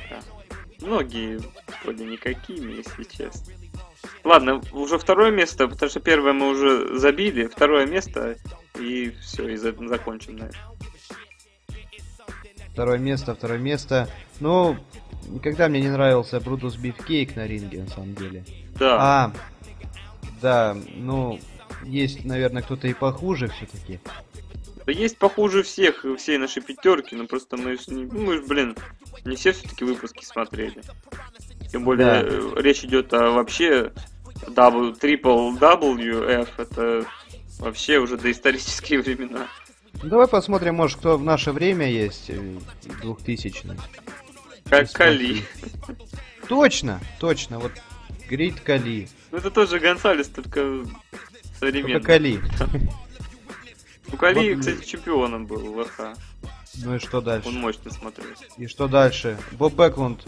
[0.82, 1.40] Многие
[1.84, 3.54] вроде никакими, если честно.
[4.26, 8.36] Ладно, уже второе место, потому что первое мы уже забили, второе место,
[8.78, 10.60] и все, и за- закончим на этом.
[12.74, 14.08] Второе место, второе место.
[14.40, 14.78] Ну,
[15.28, 18.46] никогда мне не нравился Брудус Бифкейк на ринге, на самом деле.
[18.78, 19.32] Да, А,
[20.42, 21.40] да, ну,
[21.84, 24.00] есть, наверное, кто-то и похуже все-таки.
[24.86, 28.76] Да есть похуже всех, всей нашей пятерки, но просто мы ж не, мы ж, блин,
[29.26, 30.82] не все все-таки выпуски смотрели.
[31.72, 32.22] Тем более Да.
[32.24, 33.92] э, речь идет о вообще
[34.48, 37.06] W, Triple WF, это
[37.60, 39.48] вообще уже доисторические времена.
[39.94, 42.58] Давай посмотрим, может, кто в наше время есть, э,
[43.02, 43.64] 2000
[44.70, 44.94] Как Посмотри.
[44.94, 45.98] Кали.
[46.48, 47.72] Точно, точно, вот
[48.30, 49.08] Грит Кали.
[49.32, 50.86] Ну это тоже Гонсалес, только
[51.60, 51.94] современный.
[51.94, 52.40] Только Кали.
[54.12, 56.16] Ну Кали, Вот- кстати, чемпионом был в ВХ.
[56.84, 57.48] Ну и что дальше?
[57.50, 58.46] Он мощно смотрелся.
[58.58, 59.38] И что дальше?
[59.54, 60.24] Боб Бэклунд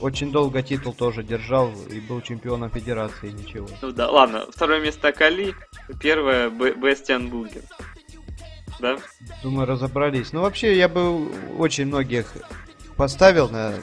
[0.00, 3.68] очень долго титул тоже держал и был чемпионом федерации, ничего.
[3.82, 5.54] Ну да, ладно, второе место Кали,
[6.00, 7.62] первое Б- Бестиан Булгер.
[8.80, 8.96] Да?
[9.42, 10.32] Думаю, разобрались.
[10.32, 12.32] Ну, вообще, я бы очень многих
[12.96, 13.74] поставил на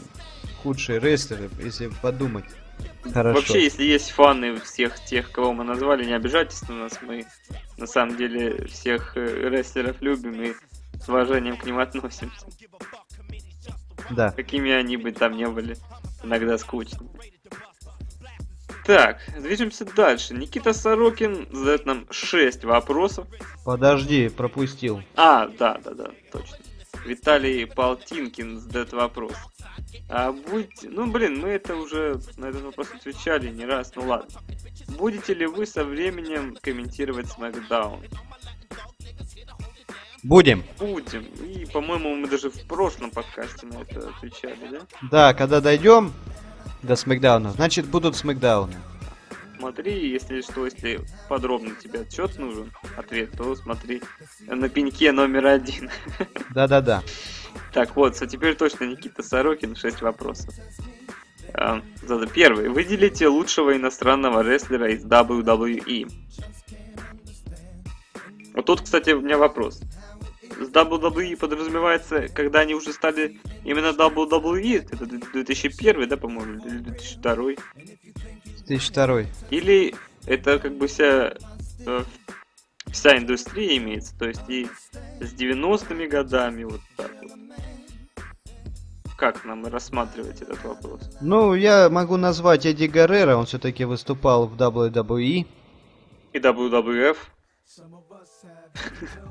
[0.63, 2.45] худшие рестлеры, если подумать.
[3.13, 3.39] Хорошо.
[3.39, 6.99] Вообще, если есть фаны всех тех, кого мы назвали, не обижайтесь на нас.
[7.01, 7.25] Мы
[7.77, 10.53] на самом деле всех э, рестлеров любим и
[10.99, 12.45] с уважением к ним относимся.
[14.09, 14.31] Да.
[14.31, 15.77] Какими они бы там не были,
[16.23, 17.09] иногда скучными.
[18.85, 20.33] Так, движемся дальше.
[20.35, 23.27] Никита Сорокин задает нам 6 вопросов.
[23.63, 25.01] Подожди, пропустил.
[25.15, 26.57] А, да, да, да, точно.
[27.05, 29.33] Виталий Полтинкин задает вопрос.
[30.09, 30.89] А будете...
[30.89, 34.39] Ну, блин, мы это уже на этот вопрос отвечали не раз, ну ладно.
[34.97, 38.07] Будете ли вы со временем комментировать SmackDown?
[40.23, 40.63] Будем.
[40.79, 41.23] Будем.
[41.43, 44.79] И, по-моему, мы даже в прошлом подкасте на это отвечали, да?
[45.11, 46.13] Да, когда дойдем
[46.85, 48.75] до Смакдауна, значит будут Смакдауны.
[49.57, 54.01] Смотри, если что, если подробно тебе отчет нужен, ответ, то смотри
[54.47, 55.89] на пеньке номер один.
[56.53, 57.01] Да-да-да.
[57.73, 60.53] Так, вот, а теперь точно Никита Сорокин, 6 вопросов.
[61.53, 62.69] А, зада- Первый.
[62.69, 66.11] Выделите лучшего иностранного рестлера из WWE.
[68.53, 69.81] Вот тут, кстати, у меня вопрос.
[70.59, 77.35] С WWE подразумевается, когда они уже стали именно WWE, это 2001, да, по-моему, или 2002?
[78.65, 79.23] 2002.
[79.49, 79.93] Или
[80.25, 81.35] это как бы вся,
[81.85, 82.03] э,
[82.91, 84.67] вся индустрия имеется, то есть и
[85.19, 87.31] с 90-ми годами, вот так вот.
[89.17, 91.01] Как нам рассматривать этот вопрос?
[91.21, 95.45] Ну, я могу назвать Эдди Гаррера, он все-таки выступал в WWE.
[96.33, 97.17] И WWF?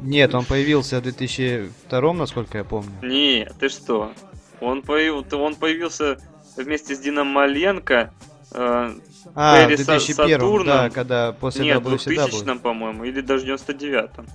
[0.01, 2.93] Нет, он появился в 2002, насколько я помню.
[3.03, 4.13] Не, ты что?
[4.61, 5.33] Он, появ...
[5.33, 6.19] он появился
[6.57, 8.13] вместе с Дином Маленко.
[8.53, 8.91] э,
[9.35, 10.67] А, в Перри Са- 2001, Сатурном.
[10.67, 12.15] да, когда после нет, в WCW.
[12.31, 14.27] 2000 по-моему, или даже 99-м.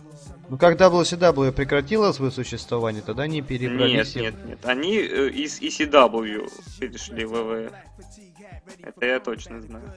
[0.49, 4.15] Ну, когда WCW прекратила свое существование, тогда они перебрались...
[4.15, 4.59] Нет, нет, нет.
[4.63, 7.71] Они э, из ECW перешли в ВВФ.
[8.83, 9.93] Это я точно знаю.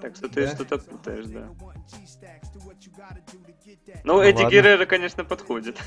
[0.00, 0.54] Так что ты Да?
[0.54, 1.48] что-то путаешь, да.
[4.04, 4.50] Ну, Ну, Эдди ладно.
[4.50, 5.78] Геррера, конечно, подходит.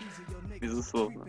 [0.60, 1.26] Безусловно.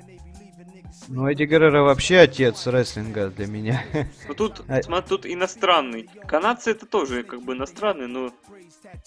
[1.10, 3.84] Ну, Эдди Гаррера вообще отец рестлинга для меня.
[4.28, 6.08] Ну тут, А- смотри, тут иностранный.
[6.28, 8.32] Канадцы это тоже как бы иностранный, но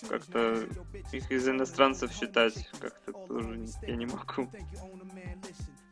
[0.08, 0.66] как-то
[1.12, 4.50] их из иностранцев считать как-то тоже я не могу.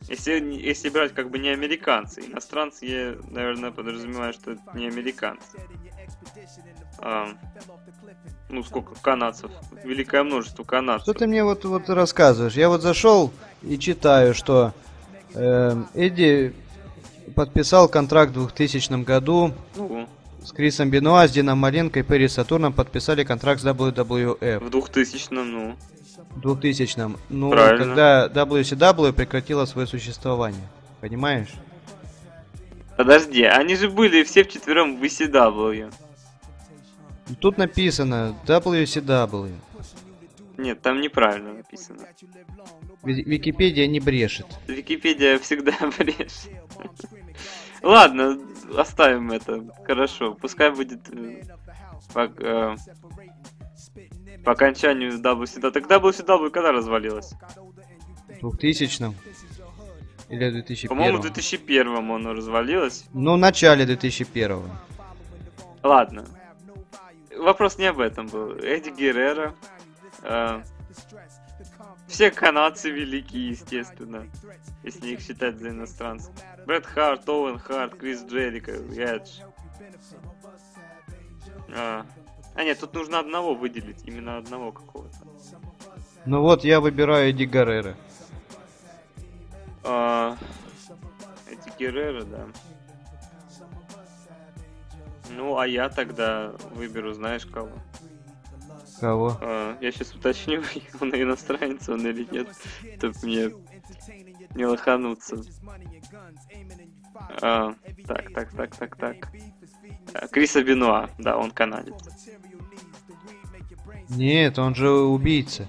[0.08, 5.56] Если, если брать как бы не американцы, иностранцы я, наверное, подразумеваю, что это не американцы.
[6.98, 7.28] А,
[8.48, 9.50] ну, сколько канадцев?
[9.82, 11.02] Великое множество канадцев.
[11.02, 12.54] Что ты мне вот, вот рассказываешь?
[12.54, 13.32] Я вот зашел
[13.62, 14.72] и читаю, что
[15.34, 16.54] эм, Эдди
[17.34, 20.08] подписал контракт в 2000 году Ну,
[20.42, 25.28] с Крисом Бенуа, с Дином Маленко и Перри Сатурном подписали контракт с WWF в 2000
[25.30, 25.76] ну.
[26.30, 27.84] в 2000 Ну, Правильно.
[27.84, 30.68] когда WCW прекратила свое существование.
[31.00, 31.52] Понимаешь?
[32.96, 35.92] Подожди, они же были все вчетвером в ECW.
[37.40, 39.52] Тут написано WCW.
[40.56, 42.00] Нет, там неправильно написано.
[43.02, 44.46] Ви- Википедия не брешет.
[44.68, 46.50] Википедия всегда брешет.
[47.82, 48.38] Ладно,
[48.76, 49.64] оставим это.
[49.84, 50.34] Хорошо.
[50.34, 51.42] Пускай будет э,
[52.12, 52.76] по, э,
[54.44, 55.70] по окончанию WCW.
[55.70, 57.32] Так WCW когда развалилась?
[58.40, 59.12] В 2000
[60.30, 63.04] или в 2001 По-моему, в 2001 оно развалилось.
[63.12, 64.62] Ну, в начале 2001
[65.82, 66.24] Ладно.
[67.36, 68.52] Вопрос не об этом был.
[68.52, 69.54] Эдди Геррера.
[70.22, 70.62] э,
[72.06, 74.26] все канадцы великие, естественно.
[74.82, 76.32] Если их считать за иностранцев.
[76.66, 79.40] Брэд Харт, Оуэн Харт, Крис Джерика, Эдж.
[81.76, 82.06] А,
[82.54, 84.04] а нет, тут нужно одного выделить.
[84.04, 85.16] Именно одного какого-то.
[86.26, 87.96] Ну вот, я выбираю Эдди Гаррера.
[89.82, 90.36] А,
[91.50, 92.46] Эдди Геррера, да.
[95.36, 97.70] Ну, а я тогда выберу, знаешь кого?
[99.00, 99.36] Кого?
[99.40, 100.62] А, я сейчас уточню,
[101.00, 102.48] он иностранец он или нет,
[102.98, 103.50] чтобы мне
[104.54, 105.42] не лохануться.
[107.42, 107.74] А,
[108.06, 109.28] так, так, так, так, так.
[110.14, 111.94] А, Криса Бенуа, да, он канадец.
[114.08, 115.66] Нет, он же убийца.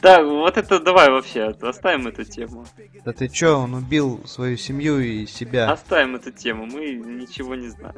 [0.00, 2.64] Да, вот это давай вообще, оставим эту тему.
[3.04, 5.70] Да ты чё, он убил свою семью и себя.
[5.70, 7.96] Оставим эту тему, мы ничего не знаем.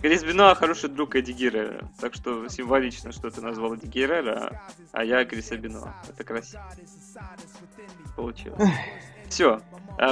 [0.00, 5.00] Крис Бенуа хороший друг Эдди Геррера, так что символично, что ты назвал Эдди Геррера, а,
[5.00, 5.94] а я Криса Бенуа.
[6.08, 6.62] Это красиво.
[8.16, 8.62] Получилось.
[9.28, 9.60] Все.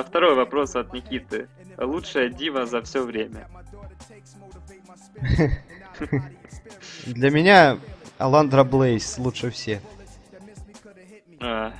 [0.06, 1.48] второй вопрос от Никиты.
[1.78, 3.48] Лучшая дива за все время.
[7.06, 7.78] для меня
[8.18, 9.80] Аландра Блейз лучше всех.
[11.40, 11.72] А,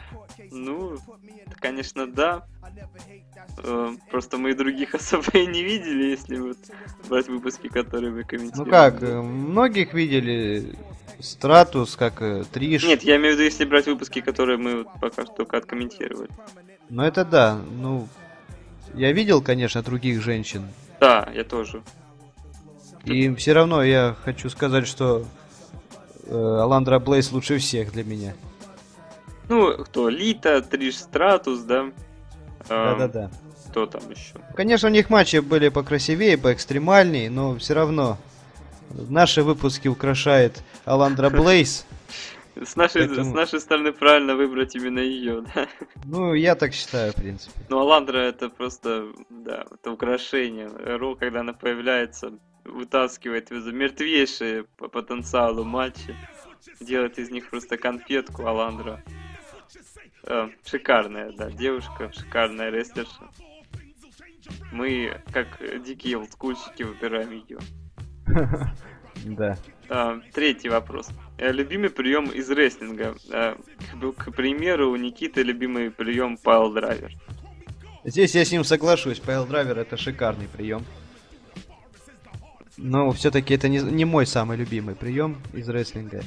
[0.51, 0.97] ну,
[1.61, 2.47] конечно, да.
[3.59, 6.59] Э, Просто мы и других особо и не видели, если вот
[7.09, 8.71] брать выпуски, которые вы Ну комментируете.
[8.71, 10.75] как, э, многих видели
[11.21, 12.85] Стратус, как э, Триш.
[12.85, 16.29] Нет, я имею в виду, если брать выпуски, которые мы вот пока что только откомментировали.
[16.91, 18.09] Ну это да, ну...
[18.95, 20.63] Я видел, конечно, других женщин.
[21.01, 21.83] Да, я тоже.
[23.05, 25.27] И все равно я хочу сказать, что
[26.25, 28.35] э, Аландра Блейз лучше всех для меня.
[29.49, 30.09] Ну, кто?
[30.09, 31.87] Лита, Триш Стратус, да?
[32.69, 33.31] А, Да-да-да.
[33.71, 34.35] Кто там еще?
[34.55, 38.17] Конечно, у них матчи были покрасивее, поэкстремальнее, но все равно
[38.91, 41.87] наши выпуски украшает Аландра Блейз.
[42.55, 45.67] С нашей, Поэтому- с нашей стороны правильно выбрать именно ее, да.
[46.05, 47.53] Ну, я так считаю, в принципе.
[47.69, 50.69] Ну, Аландра это просто, да, это украшение.
[50.97, 52.33] Ро, когда она появляется,
[52.65, 56.17] вытаскивает из мертвейшие по потенциалу матчи,
[56.81, 59.03] делает из них просто конфетку Аландра.
[60.27, 63.29] Э, шикарная, да, девушка, шикарная рестлерша.
[64.73, 65.47] Мы, как
[65.85, 67.59] дикие олдскульщики, выбираем ее.
[69.25, 69.57] Да.
[69.89, 71.09] А, третий вопрос.
[71.39, 73.17] Э, Любимый прием из рестлинга.
[73.33, 73.57] А,
[73.99, 77.13] К, к примеру, у Никиты любимый прием Пайл Драйвер.
[78.05, 79.19] Здесь я с ним соглашусь.
[79.19, 80.85] Пайл драйвер это шикарный прием.
[82.77, 86.23] Но все-таки это не, не мой самый любимый прием из рестлинга.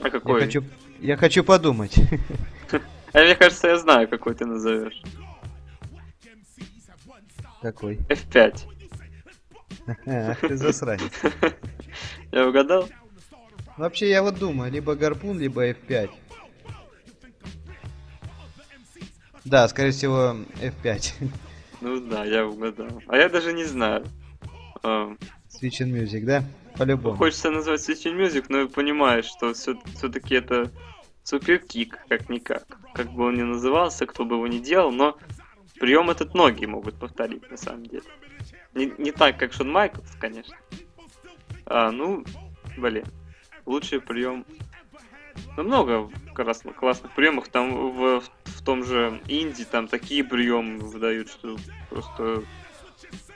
[0.00, 0.40] А Я какой?
[0.40, 0.64] хочу,
[1.00, 1.94] я хочу подумать.
[3.12, 5.02] А мне кажется, я знаю, какой ты назовешь.
[7.60, 7.96] Какой?
[8.08, 8.62] F5.
[10.06, 11.10] Ах ты засранец.
[12.32, 12.88] Я угадал?
[13.76, 16.10] Вообще я вот думаю, либо гарпун, либо F5.
[19.44, 21.12] Да, скорее всего F5.
[21.80, 23.02] Ну да, я угадал.
[23.08, 24.06] А я даже не знаю.
[24.82, 25.14] А,
[25.48, 26.44] Switch and Music, да?
[26.76, 27.16] По-любому.
[27.16, 30.70] Хочется назвать Switching Music, но понимаешь, что все-таки это
[31.24, 32.64] суперкик, как-никак.
[32.94, 35.16] Как бы он ни назывался, кто бы его ни делал, но
[35.78, 38.04] прием этот многие могут повторить, на самом деле.
[38.74, 40.56] Не, не так, как Шон Майклс, конечно.
[41.66, 42.24] А, ну,
[42.76, 43.04] блин,
[43.66, 44.44] лучший прием.
[45.56, 47.48] Ну, много класс- классных приемов.
[47.48, 51.56] Там в, в том же Инди там такие приемы выдают, что
[51.88, 52.44] просто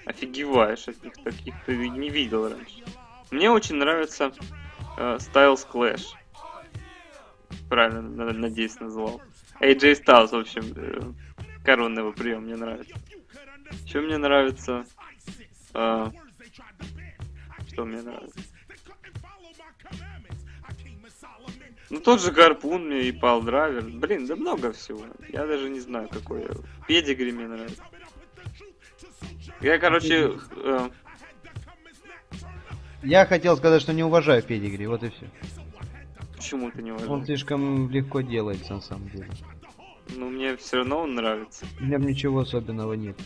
[0.05, 1.15] офигеваешь от них.
[1.23, 2.83] Таких ты не видел раньше.
[3.35, 4.33] Мне очень нравится
[4.97, 6.05] э, Styles Clash.
[7.69, 9.21] Правильно, на- надеюсь, назвал.
[9.61, 11.01] AJ Styles, в общем, э,
[11.65, 12.95] коронный его прием мне нравится.
[13.85, 14.87] Еще мне нравится...
[15.75, 16.07] э,
[17.73, 18.39] что мне нравится?
[21.91, 23.83] Ну, тот же гарпун мне и пал драйвер.
[23.83, 25.07] Блин, да много всего.
[25.29, 26.47] Я даже не знаю, какой.
[26.87, 27.83] Педигри мне нравится.
[29.61, 30.89] Я, короче, э,
[33.05, 35.27] Я хотел сказать, что не уважаю педигри, вот и все.
[36.37, 37.27] почему ты не Он уважаешь?
[37.27, 39.29] слишком легко делается на самом деле.
[40.17, 41.67] Ну, мне все равно он нравится.
[41.81, 43.17] У меня ничего особенного нет.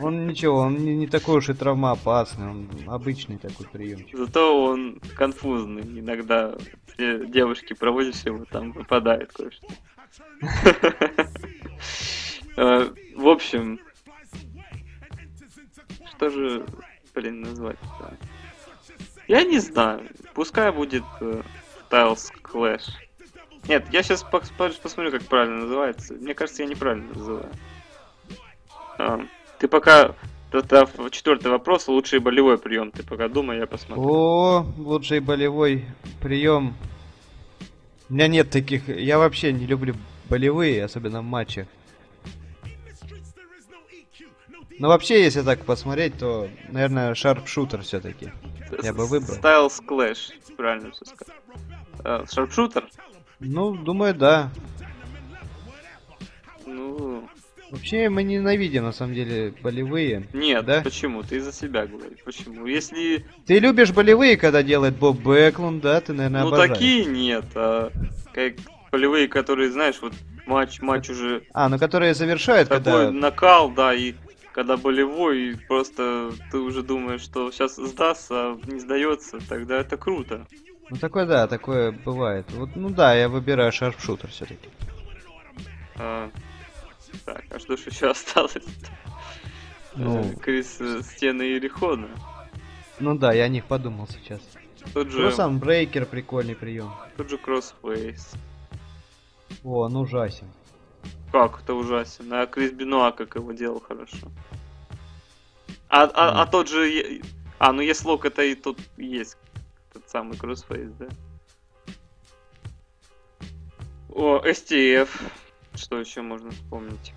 [0.00, 4.16] Он ничего, он не, не такой уж и травмоопасный, он обычный такой приемчик.
[4.16, 5.82] Зато он конфузный.
[5.82, 6.54] Иногда
[6.96, 9.66] девушки проводишь его, там выпадает кое-что.
[12.56, 13.80] Э, В общем,
[16.08, 16.64] что же,
[17.14, 17.76] блин, назвать
[19.28, 20.02] Я не знаю.
[20.34, 21.42] Пускай будет э,
[21.90, 22.90] Tiles Clash.
[23.68, 26.14] Нет, я сейчас посмотрю, как правильно называется.
[26.14, 27.48] Мне кажется, я неправильно называю.
[28.98, 29.20] А,
[29.58, 30.14] Ты пока...
[30.52, 32.92] Это четвертый вопрос, лучший болевой прием.
[32.92, 34.04] Ты пока думай, я посмотрю.
[34.06, 35.84] О, лучший болевой
[36.20, 36.76] прием.
[38.08, 38.88] У меня нет таких.
[38.88, 39.96] Я вообще не люблю
[40.30, 41.66] болевые, особенно в матчах.
[44.78, 48.30] Но вообще, если так посмотреть, то, наверное, шарпшутер все-таки.
[48.82, 49.36] Я бы выбрал.
[49.36, 51.34] Styles Clash, правильно все сказал.
[52.04, 52.88] Э, Шарпшутер?
[53.40, 54.50] Ну, думаю, да.
[56.66, 57.28] Ну,
[57.70, 60.28] Вообще мы ненавидим на самом деле болевые.
[60.32, 60.80] нет, Да?
[60.82, 61.22] почему?
[61.22, 62.18] Ты за себя говоришь.
[62.24, 62.66] Почему?
[62.66, 66.00] Если, Ты любишь болевые, когда делает Боб Бэклунд, да?
[66.00, 66.72] Ты, наверное, ну, обожаешь.
[66.72, 67.90] такие нет, а
[68.32, 68.54] как
[68.90, 70.12] полевые, которые, знаешь, вот
[70.46, 73.10] матч, матч уже А, ну которые завершают, такой когда...
[73.10, 74.14] накал, да, и
[74.54, 80.46] когда болевой, просто ты уже думаешь, что сейчас сдастся, а не сдается, тогда это круто.
[80.90, 82.46] Ну такое, да, такое бывает.
[82.52, 84.68] Вот, ну да, я выбираю шарпшутер все-таки.
[85.96, 86.30] А,
[87.24, 88.64] так, а что ж еще осталось?
[89.96, 90.20] Ну.
[90.20, 92.08] Э, Крис э, Стены Ерихона.
[93.00, 94.40] Ну да, я о них подумал сейчас.
[94.92, 96.92] Тот же, Кросан Брейкер прикольный прием.
[97.16, 98.32] тот же Кроссфейс.
[99.64, 100.46] О, он ужасен.
[101.34, 102.32] Как это ужасен.
[102.32, 104.28] А Крис Бенуа как его делал хорошо.
[105.88, 107.22] А, а, а тот же...
[107.58, 109.36] А, ну Еслок это и тут есть.
[109.92, 111.08] Тот самый кроссфейс, да?
[114.10, 115.08] О, STF.
[115.74, 117.12] Что еще можно вспомнить?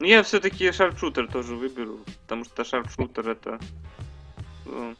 [0.00, 2.00] Ну я все-таки шарпшутер тоже выберу.
[2.22, 3.60] Потому что шарпшутер это...
[4.64, 4.94] э,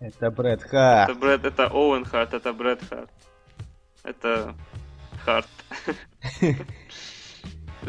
[0.00, 1.10] Это Брэд Харт.
[1.10, 3.10] Это Брэд, это Оуэн Харт, это Брэд Харт.
[4.02, 4.56] Это
[5.24, 5.48] Харт.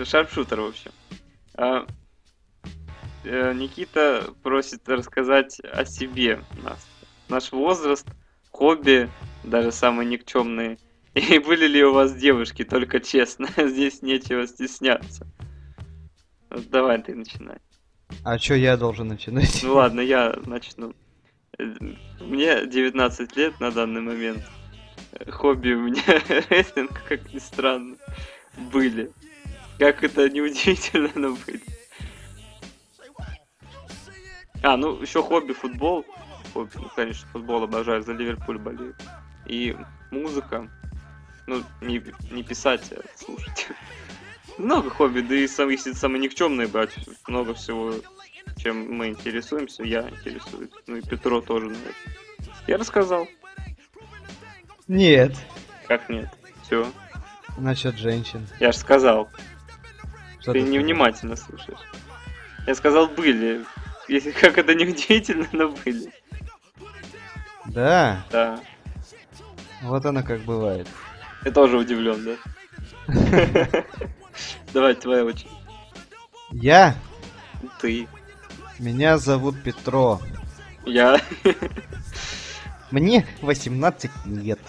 [0.03, 0.91] Шарпшутер, в общем.
[1.55, 1.85] А,
[3.23, 6.87] э, Никита просит рассказать о себе нас.
[7.29, 8.07] Наш возраст,
[8.51, 9.09] хобби,
[9.43, 10.77] даже самые никчемные.
[11.13, 13.47] И были ли у вас девушки, только честно.
[13.57, 15.27] Здесь нечего стесняться.
[16.49, 17.57] Давай ты начинай.
[18.23, 19.61] А чё я должен начинать?
[19.63, 20.93] Ну ладно, я начну.
[21.57, 21.63] Э,
[22.19, 24.43] Мне 19 лет на данный момент.
[25.29, 26.03] Хобби у меня
[26.49, 27.95] рестлинг, как ни странно,
[28.57, 29.11] были.
[29.79, 31.61] Как это неудивительно, но были.
[34.63, 36.05] А, ну еще хобби футбол.
[36.53, 38.95] Хобби, ну, конечно, футбол обожаю, за Ливерпуль болею.
[39.45, 39.75] И
[40.11, 40.69] музыка.
[41.47, 42.01] Ну, не,
[42.31, 43.67] не писать, а слушать.
[44.57, 46.91] Много хобби, да и сам, если самое никчемное брать,
[47.27, 47.95] много всего,
[48.57, 50.69] чем мы интересуемся, я интересуюсь.
[50.87, 51.93] Ну и Петро тоже, наверное.
[52.67, 53.27] Я рассказал.
[54.87, 55.35] Нет.
[55.87, 56.29] Как нет?
[56.63, 56.91] Все.
[57.57, 58.47] Насчет женщин.
[58.59, 59.29] Я же сказал.
[60.39, 60.73] Что ты сказал?
[60.73, 61.79] невнимательно слушаешь.
[62.67, 63.63] Я сказал были.
[64.07, 66.11] Если как это не удивительно, но были.
[67.65, 68.59] Да, Да.
[69.81, 70.87] вот оно как бывает.
[71.45, 72.35] Я тоже удивлен, да?
[74.73, 75.47] Давай, твоя очередь.
[76.51, 76.95] Я?
[77.79, 78.07] Ты.
[78.79, 80.19] Меня зовут Петро.
[80.85, 81.19] Я.
[82.93, 84.59] Мне 18 лет.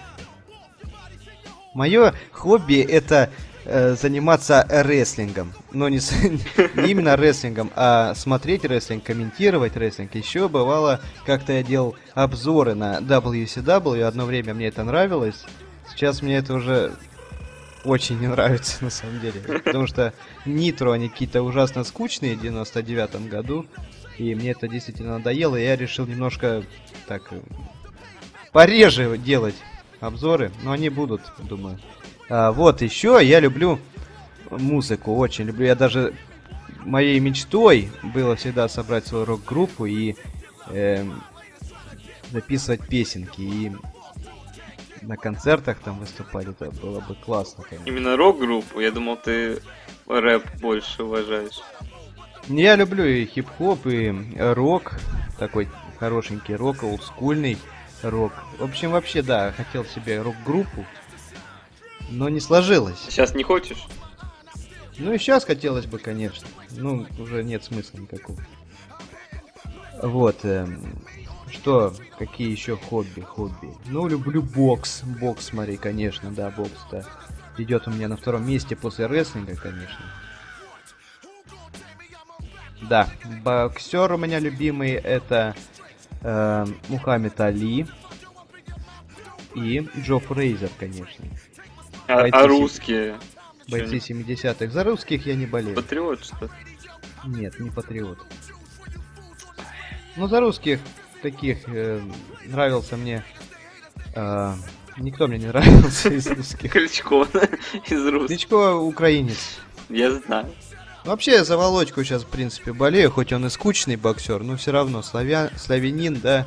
[1.74, 3.28] Мое хобби это
[3.66, 5.52] э, заниматься рестлингом.
[5.72, 6.10] Но не, с-
[6.74, 10.14] не именно рестлингом, а смотреть рестлинг, комментировать рестлинг.
[10.14, 15.44] Еще бывало, как-то я делал обзоры на WCW, одно время мне это нравилось.
[15.90, 16.94] Сейчас мне это уже
[17.84, 19.38] очень не нравится, на самом деле.
[19.64, 20.14] Потому что
[20.46, 23.66] Нитро, они какие-то ужасно скучные в 99 году.
[24.16, 26.62] И мне это действительно надоело, и я решил немножко
[27.06, 27.40] так э,
[28.54, 29.56] пореже делать
[30.00, 31.78] обзоры, но они будут, думаю.
[32.30, 33.80] А, вот еще я люблю
[34.48, 35.66] музыку, очень люблю.
[35.66, 36.14] Я даже
[36.78, 40.14] моей мечтой было всегда собрать свою рок-группу и
[40.68, 41.20] эм,
[42.30, 43.72] записывать песенки и
[45.02, 46.46] на концертах там выступать.
[46.46, 47.90] Это было бы классно, конечно.
[47.90, 48.78] Именно рок-группу.
[48.78, 49.60] Я думал, ты
[50.06, 51.60] рэп больше уважаешь.
[52.46, 54.94] Я люблю и хип-хоп, и рок,
[55.40, 57.58] такой хорошенький рок, олдскульный
[58.04, 58.32] рок.
[58.58, 60.84] В общем, вообще, да, хотел себе рок-группу,
[62.10, 62.98] но не сложилось.
[63.08, 63.86] Сейчас не хочешь?
[64.98, 66.46] Ну и сейчас хотелось бы, конечно.
[66.70, 68.38] Ну, уже нет смысла никакого.
[70.02, 71.02] Вот, эм,
[71.50, 73.72] что, какие еще хобби, хобби?
[73.86, 77.04] Ну, люблю бокс, бокс, смотри, конечно, да, бокс, да.
[77.58, 80.04] Идет у меня на втором месте после рестлинга, конечно.
[82.82, 83.08] Да,
[83.42, 85.54] боксер у меня любимый это
[86.24, 87.86] э, Мухаммед Али
[89.54, 91.24] и Джо Фрейзер, конечно.
[92.08, 93.18] А, Бойцы а русские?
[93.68, 94.72] Бойцы 70-х.
[94.72, 95.76] За русских я не болею.
[95.76, 96.50] Патриот, что ли?
[97.24, 98.18] Нет, не патриот.
[100.16, 100.80] Ну, за русских
[101.22, 102.00] таких э,
[102.44, 103.24] нравился мне...
[104.14, 104.54] э,
[104.98, 106.70] никто мне не нравился из русских.
[106.70, 107.26] Кличко
[107.88, 108.28] из русских.
[108.28, 109.58] Кличко украинец.
[109.88, 110.52] Я знаю.
[111.04, 114.72] Вообще, я за Володьку сейчас, в принципе, болею, хоть он и скучный боксер, но все
[114.72, 115.50] равно славя...
[115.56, 116.46] славянин, да,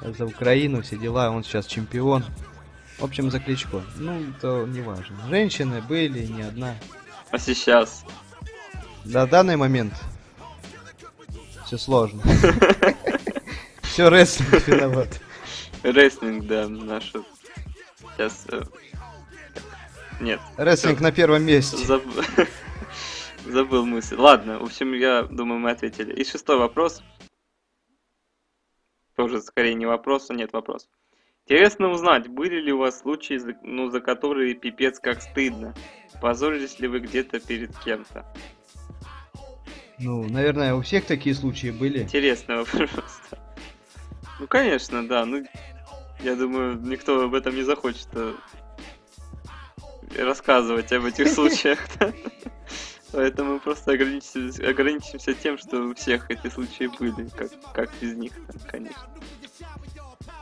[0.00, 2.24] за Украину, все дела, он сейчас чемпион.
[2.98, 3.82] В общем, за Кличко.
[3.96, 5.16] Ну, то не важно.
[5.28, 6.76] Женщины были, не одна.
[7.30, 8.04] А сейчас?
[9.04, 9.92] На данный момент
[11.66, 12.22] все сложно.
[13.82, 15.08] Все рестлинг виноват.
[15.82, 17.22] Рестлинг, да, наша.
[18.16, 18.44] Сейчас.
[18.50, 18.62] э,
[20.20, 21.76] Нет, Рестлинг на первом месте.
[23.46, 24.16] заб- забыл мысль.
[24.16, 26.12] Ладно, в общем, я думаю, мы ответили.
[26.14, 27.02] И шестой вопрос.
[29.14, 30.88] Тоже скорее не вопрос, а нет вопрос.
[31.46, 35.74] Интересно узнать, были ли у вас случаи, ну, за которые пипец как стыдно?
[36.20, 38.26] Позорились ли вы где-то перед кем-то?
[39.98, 42.02] Ну, наверное, у всех такие случаи были.
[42.02, 42.90] Интересный вопрос.
[44.38, 45.24] Ну, конечно, да.
[45.24, 45.46] Ну,
[46.20, 48.34] я думаю, никто об этом не захочет э,
[50.18, 51.78] рассказывать об этих случаях.
[53.12, 57.28] Поэтому просто ограничимся, ограничимся тем, что у всех эти случаи были.
[57.28, 58.32] Как, как без них,
[58.66, 59.06] конечно.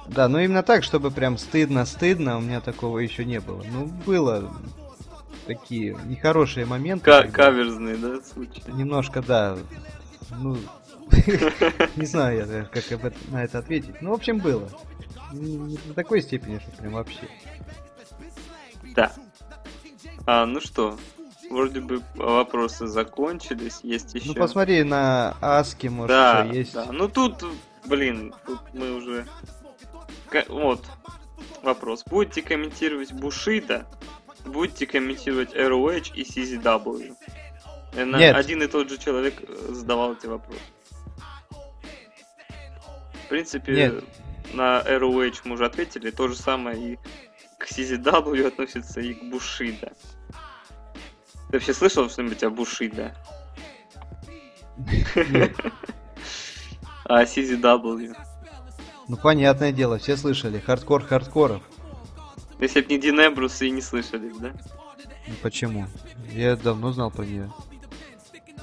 [0.09, 3.63] Да, но именно так, чтобы прям стыдно-стыдно, у меня такого еще не было.
[3.71, 4.55] Ну, было
[5.47, 7.05] такие нехорошие моменты.
[7.05, 8.63] Когда каверзные, да, случаи?
[8.69, 9.59] Немножко, да.
[10.41, 10.57] Ну,
[11.97, 14.01] не знаю я, как об это- на это ответить.
[14.01, 14.69] Ну, в общем, было.
[15.33, 17.29] Не до такой степени, что прям вообще.
[18.95, 19.13] Да.
[20.27, 20.99] А, ну что,
[21.55, 24.29] вроде бы вопросы закончились, есть еще.
[24.29, 26.75] Ну, посмотри на Аски, может, да, есть.
[26.75, 26.87] да.
[26.91, 27.45] Ну тут,
[27.87, 29.27] блин, тут мы уже...
[30.49, 30.85] Вот,
[31.63, 32.03] вопрос.
[32.05, 33.87] Будете комментировать Бушида,
[34.45, 37.15] будете комментировать ROH и CZW?
[37.93, 38.37] Наверное, Нет.
[38.37, 40.61] один и тот же человек э, задавал эти вопросы.
[43.25, 44.05] В принципе, Нет.
[44.53, 46.99] на ROH мы уже ответили, то же самое и
[47.59, 49.93] к CZW относится и к Бушида.
[51.55, 53.15] Ты вообще слышал что-нибудь о Бушида?
[54.77, 55.57] Нет.
[57.05, 58.17] А CZW?
[59.07, 60.59] Ну, понятное дело, все слышали.
[60.59, 61.63] Хардкор хардкоров.
[62.59, 64.53] Если б не Динебрус и не слышали, да?
[65.29, 65.87] Ну, почему?
[66.33, 67.49] Я давно знал про нее.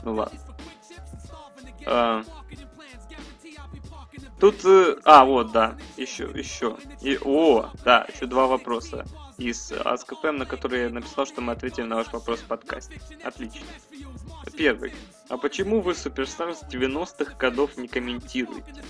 [0.04, 0.40] Ну ладно.
[1.86, 2.24] А,
[4.38, 6.76] тут, э, а, вот, да, еще, еще.
[7.00, 9.06] И, о, да, еще два вопроса
[9.50, 13.00] из АСКПМ, на которые я написал, что мы ответим на ваш вопрос в подкасте.
[13.24, 13.62] Отлично.
[14.56, 14.94] Первый.
[15.30, 18.84] А почему вы Суперстар с 90-х годов не комментируете?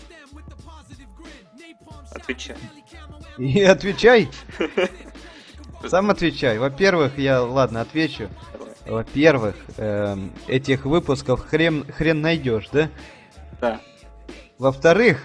[2.11, 2.57] Отвечай.
[3.37, 4.29] И отвечай.
[5.87, 6.57] Сам отвечай.
[6.59, 8.29] Во-первых, я, ладно, отвечу.
[8.85, 12.89] Во-первых, эм, этих выпусков хрен, хрен найдешь, да?
[13.59, 13.81] Да.
[14.57, 15.23] Во-вторых,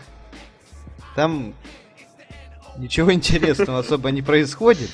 [1.15, 1.55] там
[2.79, 4.91] ничего интересного особо не происходит.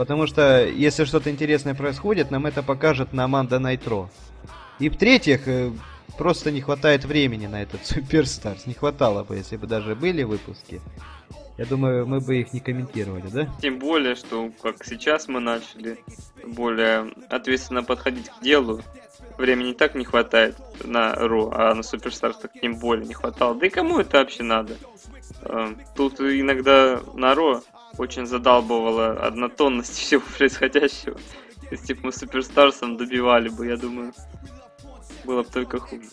[0.00, 4.08] Потому что если что-то интересное происходит, нам это покажет на Аманда Найтро.
[4.78, 5.72] И в-третьих, э,
[6.16, 8.64] просто не хватает времени на этот Суперстарс.
[8.64, 10.80] Не хватало бы, если бы даже были выпуски.
[11.58, 13.54] Я думаю, мы бы их не комментировали, да?
[13.60, 15.98] Тем более, что как сейчас мы начали
[16.46, 18.80] более ответственно подходить к делу.
[19.36, 23.54] Времени так не хватает на Ро, а на Суперстарс так тем более не хватало.
[23.54, 24.76] Да и кому это вообще надо?
[25.42, 27.60] Э, тут иногда на Ро
[28.00, 31.18] очень задалбывала однотонность всего происходящего.
[31.70, 34.12] Если бы мы Суперстарсом добивали бы, я думаю,
[35.24, 36.08] было бы только хуже.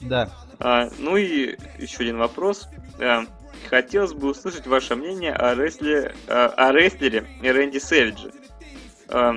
[0.00, 0.30] Да.
[0.58, 2.68] А, ну и еще один вопрос.
[2.98, 3.24] А,
[3.70, 8.32] хотелось бы услышать ваше мнение о, рестлере, а, о рестлере Рэнди Сэвиджи.
[9.08, 9.36] А,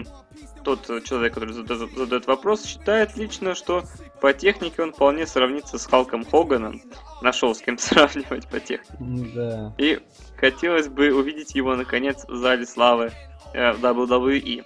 [0.63, 3.83] тот человек, который задает, задает вопрос, считает лично, что
[4.19, 6.81] по технике он вполне сравнится с Халком Хоганом.
[7.21, 9.31] Нашел с кем сравнивать по технике.
[9.36, 9.73] Да.
[9.77, 9.99] И
[10.38, 13.11] хотелось бы увидеть его, наконец, в зале славы
[13.53, 14.63] э, WWE.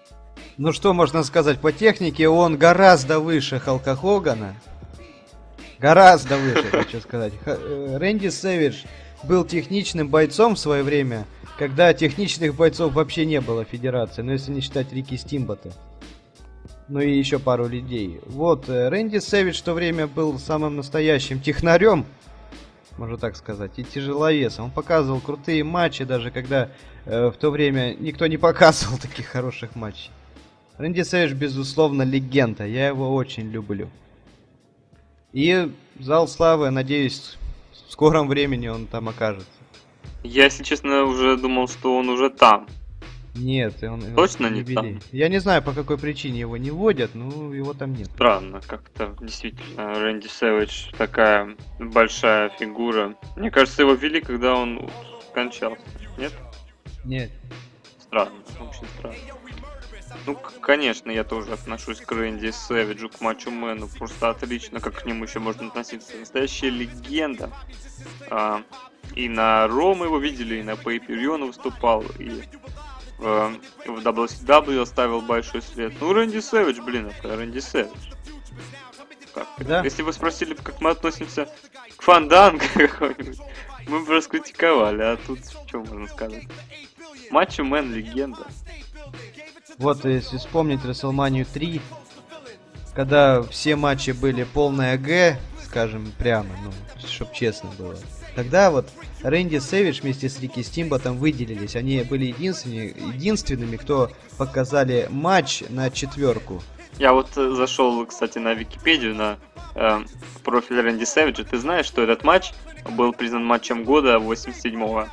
[0.58, 4.56] Ну что можно сказать, по технике он гораздо выше Халка Хогана.
[5.80, 7.34] Гораздо выше, хочу сказать.
[7.46, 8.84] Э, Рэнди Сэвидж
[9.24, 11.26] был техничным бойцом в свое время,
[11.58, 15.72] когда техничных бойцов вообще не было в Федерации, но если не считать Рики Стимбота.
[16.90, 18.20] Ну и еще пару людей.
[18.26, 22.06] Вот, э, Рэнди Сэвидж в то время был самым настоящим технарем,
[23.00, 24.66] можно так сказать, и тяжеловесом.
[24.66, 26.70] Он показывал крутые матчи, даже когда
[27.06, 30.12] э, в то время никто не показывал таких хороших матчей.
[30.78, 32.66] Рэнди Сэвидж, безусловно, легенда.
[32.66, 33.90] Я его очень люблю.
[35.32, 37.38] И зал славы, надеюсь,
[37.88, 39.48] в скором времени он там окажется.
[40.24, 42.68] Я, если честно, уже думал, что он уже там.
[43.40, 45.00] Нет, он его Точно не там?
[45.12, 48.08] Я не знаю, по какой причине его не вводят, но его там нет.
[48.08, 53.16] Странно, как-то действительно Рэнди Сэвидж такая большая фигура.
[53.36, 54.90] Мне кажется, его ввели, когда он
[55.30, 55.82] скончался.
[56.18, 56.34] Нет?
[57.06, 57.32] Нет.
[58.00, 59.16] Странно, очень странно.
[60.26, 63.88] Ну, конечно, я тоже отношусь к Рэнди Сэвиджу, к Мачо Мэну.
[63.88, 66.18] Просто отлично, как к нему еще можно относиться.
[66.18, 67.52] Настоящая легенда.
[68.30, 68.64] А,
[69.16, 72.44] и на Ро мы его видели, и на Pay он выступал, и
[73.20, 73.54] в,
[73.86, 75.94] в WCW оставил большой след.
[76.00, 78.14] Ну, Рэнди Сэвидж, блин, это Рэнди Сэвидж.
[79.34, 79.48] Как?
[79.60, 79.84] Да.
[79.84, 81.48] Если бы спросили, как мы относимся
[81.98, 83.40] к Фанданго какой-нибудь,
[83.88, 86.48] мы бы раскритиковали, а тут что можно сказать?
[87.30, 88.48] Мачо Мэн легенда.
[89.78, 91.82] Вот если вспомнить WrestleMania 3,
[92.96, 96.72] когда все матчи были полное Г, скажем прямо, ну,
[97.08, 97.98] чтоб честно было.
[98.40, 98.88] Тогда вот
[99.22, 101.76] Рэнди Сэвидж вместе с Рики Стимботом выделились.
[101.76, 106.64] Они были единственными, единственными, кто показали матч на четверку.
[106.98, 109.38] Я вот э, зашел, кстати, на Википедию, на
[109.76, 110.00] э,
[110.46, 111.44] профиль Рэнди Сэвиджа.
[111.44, 112.54] Ты знаешь, что этот матч
[112.90, 115.10] был признан матчем года 87-го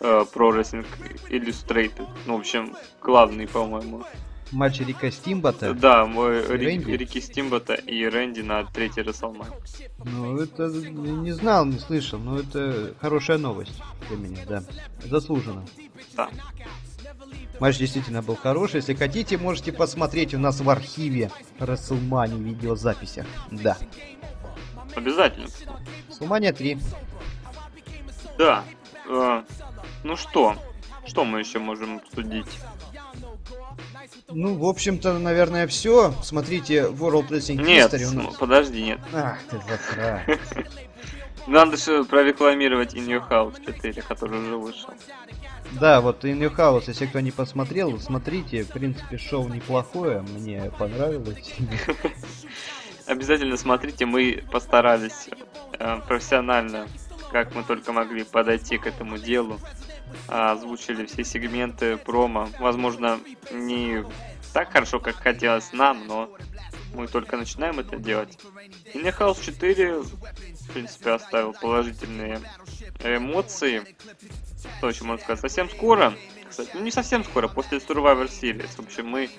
[0.00, 0.84] э, Pro Wrestling
[1.30, 2.08] Illustrated.
[2.26, 4.02] Ну, в общем, главный, по-моему.
[4.52, 5.72] Матч Рика Стимбота.
[5.72, 6.86] Да, мой Рик-?
[6.86, 9.48] Рики Стимбота и Рэнди на третий Расселман.
[10.04, 14.62] Ну, это не знал, не слышал, но это хорошая новость для меня, да.
[15.04, 15.64] Заслуженно.
[16.14, 16.28] Да.
[17.60, 18.76] Матч действительно был хороший.
[18.76, 23.26] Если хотите, можете посмотреть у нас в архиве WrestleMania видеозаписях.
[23.50, 23.78] Да.
[24.94, 25.46] Обязательно.
[26.10, 26.78] WrestleMania 3.
[28.36, 28.64] Да.
[29.08, 29.42] Э,
[30.04, 30.56] ну что?
[31.06, 32.58] Что мы еще можем обсудить?
[34.34, 36.14] Ну, в общем-то, наверное, все.
[36.22, 38.34] Смотрите World Wrestling Нет, History нас.
[38.36, 39.00] подожди, нет.
[39.12, 40.40] Ах ты засранец.
[41.46, 44.90] Надо же прорекламировать In Your House 4, который уже вышел.
[45.72, 48.62] Да, вот In Your House, если кто не посмотрел, смотрите.
[48.64, 51.54] В принципе, шоу неплохое, мне понравилось.
[53.06, 55.28] Обязательно смотрите, мы постарались
[55.78, 56.86] э, профессионально,
[57.32, 59.58] как мы только могли, подойти к этому делу.
[60.28, 62.48] А, Озвучили все сегменты промо.
[62.58, 63.20] Возможно,
[63.52, 64.04] не
[64.52, 66.30] так хорошо, как хотелось нам, но
[66.94, 68.38] мы только начинаем это делать.
[68.94, 72.40] In Your House 4 в принципе, оставил положительные
[73.02, 73.82] эмоции.
[74.78, 75.40] Что еще можно сказать?
[75.40, 76.14] Совсем скоро,
[76.52, 79.30] кстати, ну не совсем скоро, после Survivor Series, в общем, мы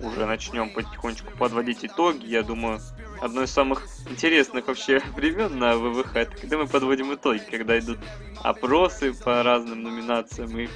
[0.00, 2.24] уже начнем потихонечку подводить итоги.
[2.24, 2.80] Я думаю,
[3.20, 7.98] одно из самых интересных вообще времен на ВВХ, это когда мы подводим итоги, когда идут
[8.42, 10.68] опросы по разным номинациям, и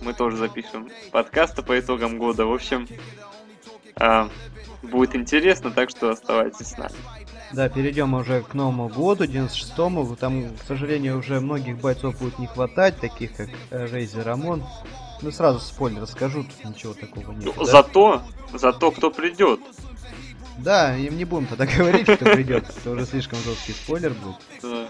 [0.00, 2.46] мы тоже запишем подкасты по итогам года.
[2.46, 2.86] В общем,
[3.96, 4.30] а,
[4.82, 6.94] будет интересно, так что оставайтесь с нами.
[7.52, 10.16] Да, перейдем уже к Новому году, 96-му.
[10.16, 14.62] Там, к сожалению, уже многих бойцов будет не хватать, таких как Рейзи Рамон.
[15.22, 17.44] Ну, сразу спойлер скажу, тут ничего такого нет.
[17.44, 17.64] Ну, да?
[17.64, 18.22] Зато,
[18.54, 19.60] зато кто придет.
[20.58, 22.64] Да, им не будем тогда говорить, кто придет.
[22.68, 24.36] Это уже слишком жесткий спойлер будет.
[24.62, 24.88] Да.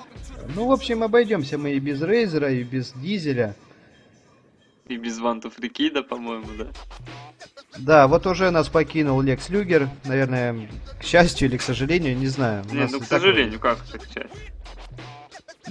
[0.54, 3.56] Ну, в общем, обойдемся мы и без Рейзера, и без Дизеля.
[4.90, 6.66] И без Ванту Фрикида, по-моему, да.
[7.78, 9.88] Да, вот уже нас покинул Лекс Люгер.
[10.04, 10.68] Наверное,
[10.98, 12.64] к счастью или к сожалению, не знаю.
[12.72, 14.30] Не, ну к сожалению, как это к счастью?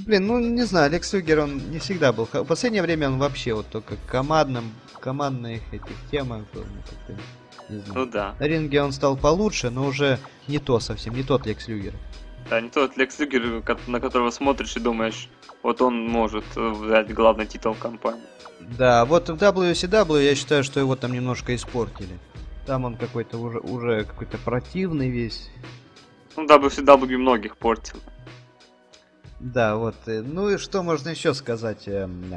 [0.06, 2.30] Блин, ну не знаю, Лекс Люгер, он не всегда был.
[2.32, 6.64] В последнее время он вообще вот только командным, командных этих темах был.
[6.64, 8.00] Ну, не знаю.
[8.00, 8.36] Ну да.
[8.40, 10.18] На ринге он стал получше, но уже
[10.48, 11.94] не то совсем, не тот Лекс Люгер.
[12.50, 15.28] Да, не тот Лекс Люгер, на которого смотришь и думаешь,
[15.64, 18.24] вот он может взять главный титул компании.
[18.60, 22.20] Да, вот в WCW я считаю, что его там немножко испортили.
[22.66, 25.50] Там он какой-то уже, уже какой-то противный весь.
[26.36, 27.98] Ну, WCW многих портил.
[29.40, 29.96] Да, вот.
[30.06, 31.88] Э, ну и что можно еще сказать?
[31.88, 32.32] Эм,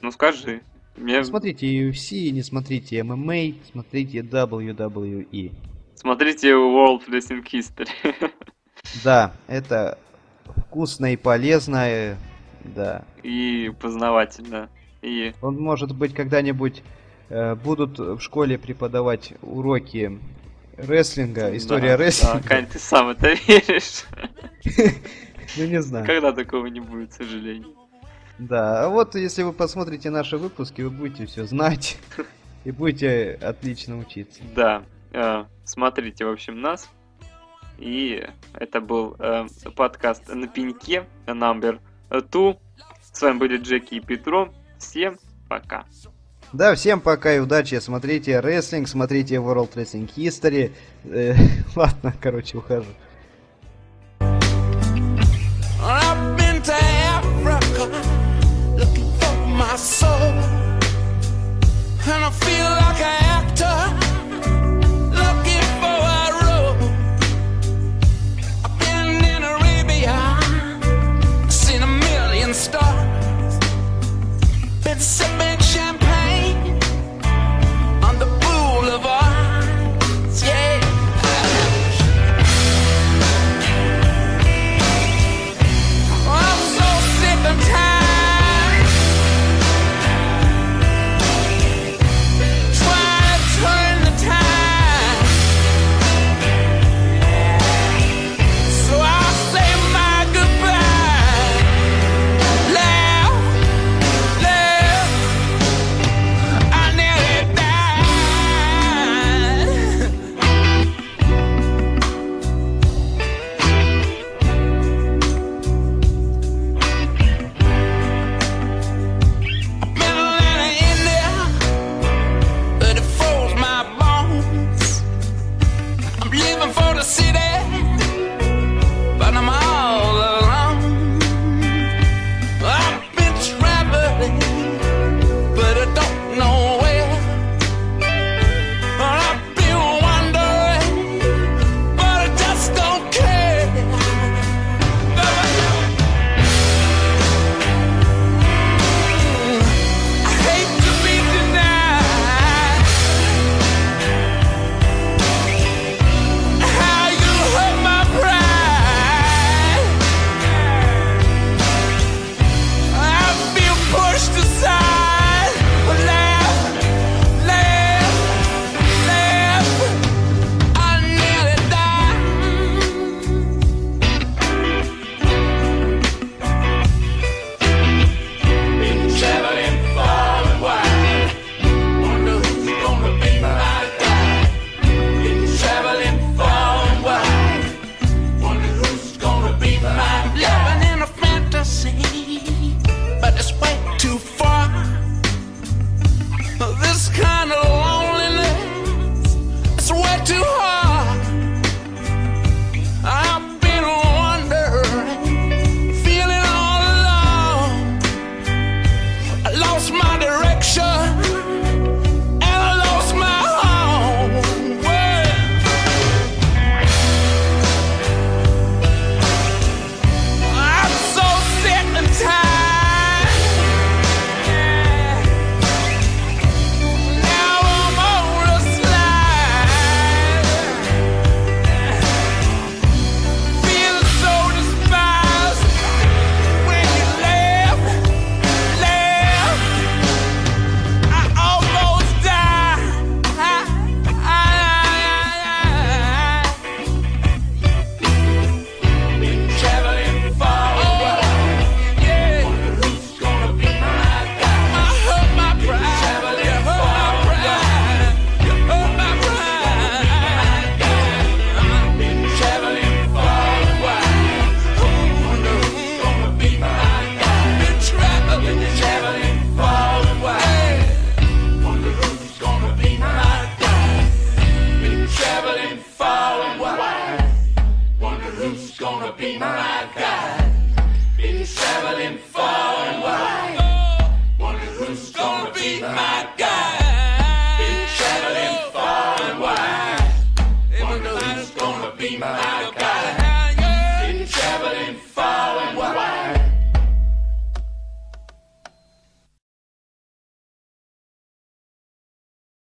[0.00, 0.62] ну скажи.
[0.96, 1.24] Мне...
[1.24, 5.52] Смотрите UFC, не смотрите MMA, смотрите WWE.
[5.94, 7.88] Смотрите World Wrestling History.
[9.04, 9.98] Да, это
[10.56, 12.16] вкусно и полезно.
[12.64, 13.02] Да.
[13.22, 14.68] И познавательно.
[15.02, 15.32] И...
[15.42, 16.82] Он может быть когда-нибудь
[17.28, 20.18] э, будут в школе преподавать уроки
[20.76, 22.42] рестлинга, история да, рестлинга.
[22.42, 24.04] Да, Кань, ты сам это веришь?
[25.56, 26.04] Ну не знаю.
[26.04, 27.74] Когда такого не будет, к сожалению.
[28.38, 31.96] Да, а вот если вы посмотрите наши выпуски, вы будете все знать
[32.64, 34.40] и будете отлично учиться.
[34.54, 34.82] Да,
[35.12, 36.90] э, смотрите, в общем, нас.
[37.78, 41.80] И это был э, подкаст на пеньке, номер
[42.30, 42.58] Ту.
[43.12, 44.52] С вами были Джеки и Петро.
[44.78, 45.18] Всем
[45.48, 45.84] пока.
[46.52, 47.74] Да, всем пока и удачи.
[47.76, 50.72] Смотрите рестлинг, смотрите World Wrestling History.
[51.04, 51.34] Э,
[51.76, 52.90] ладно, короче, ухожу.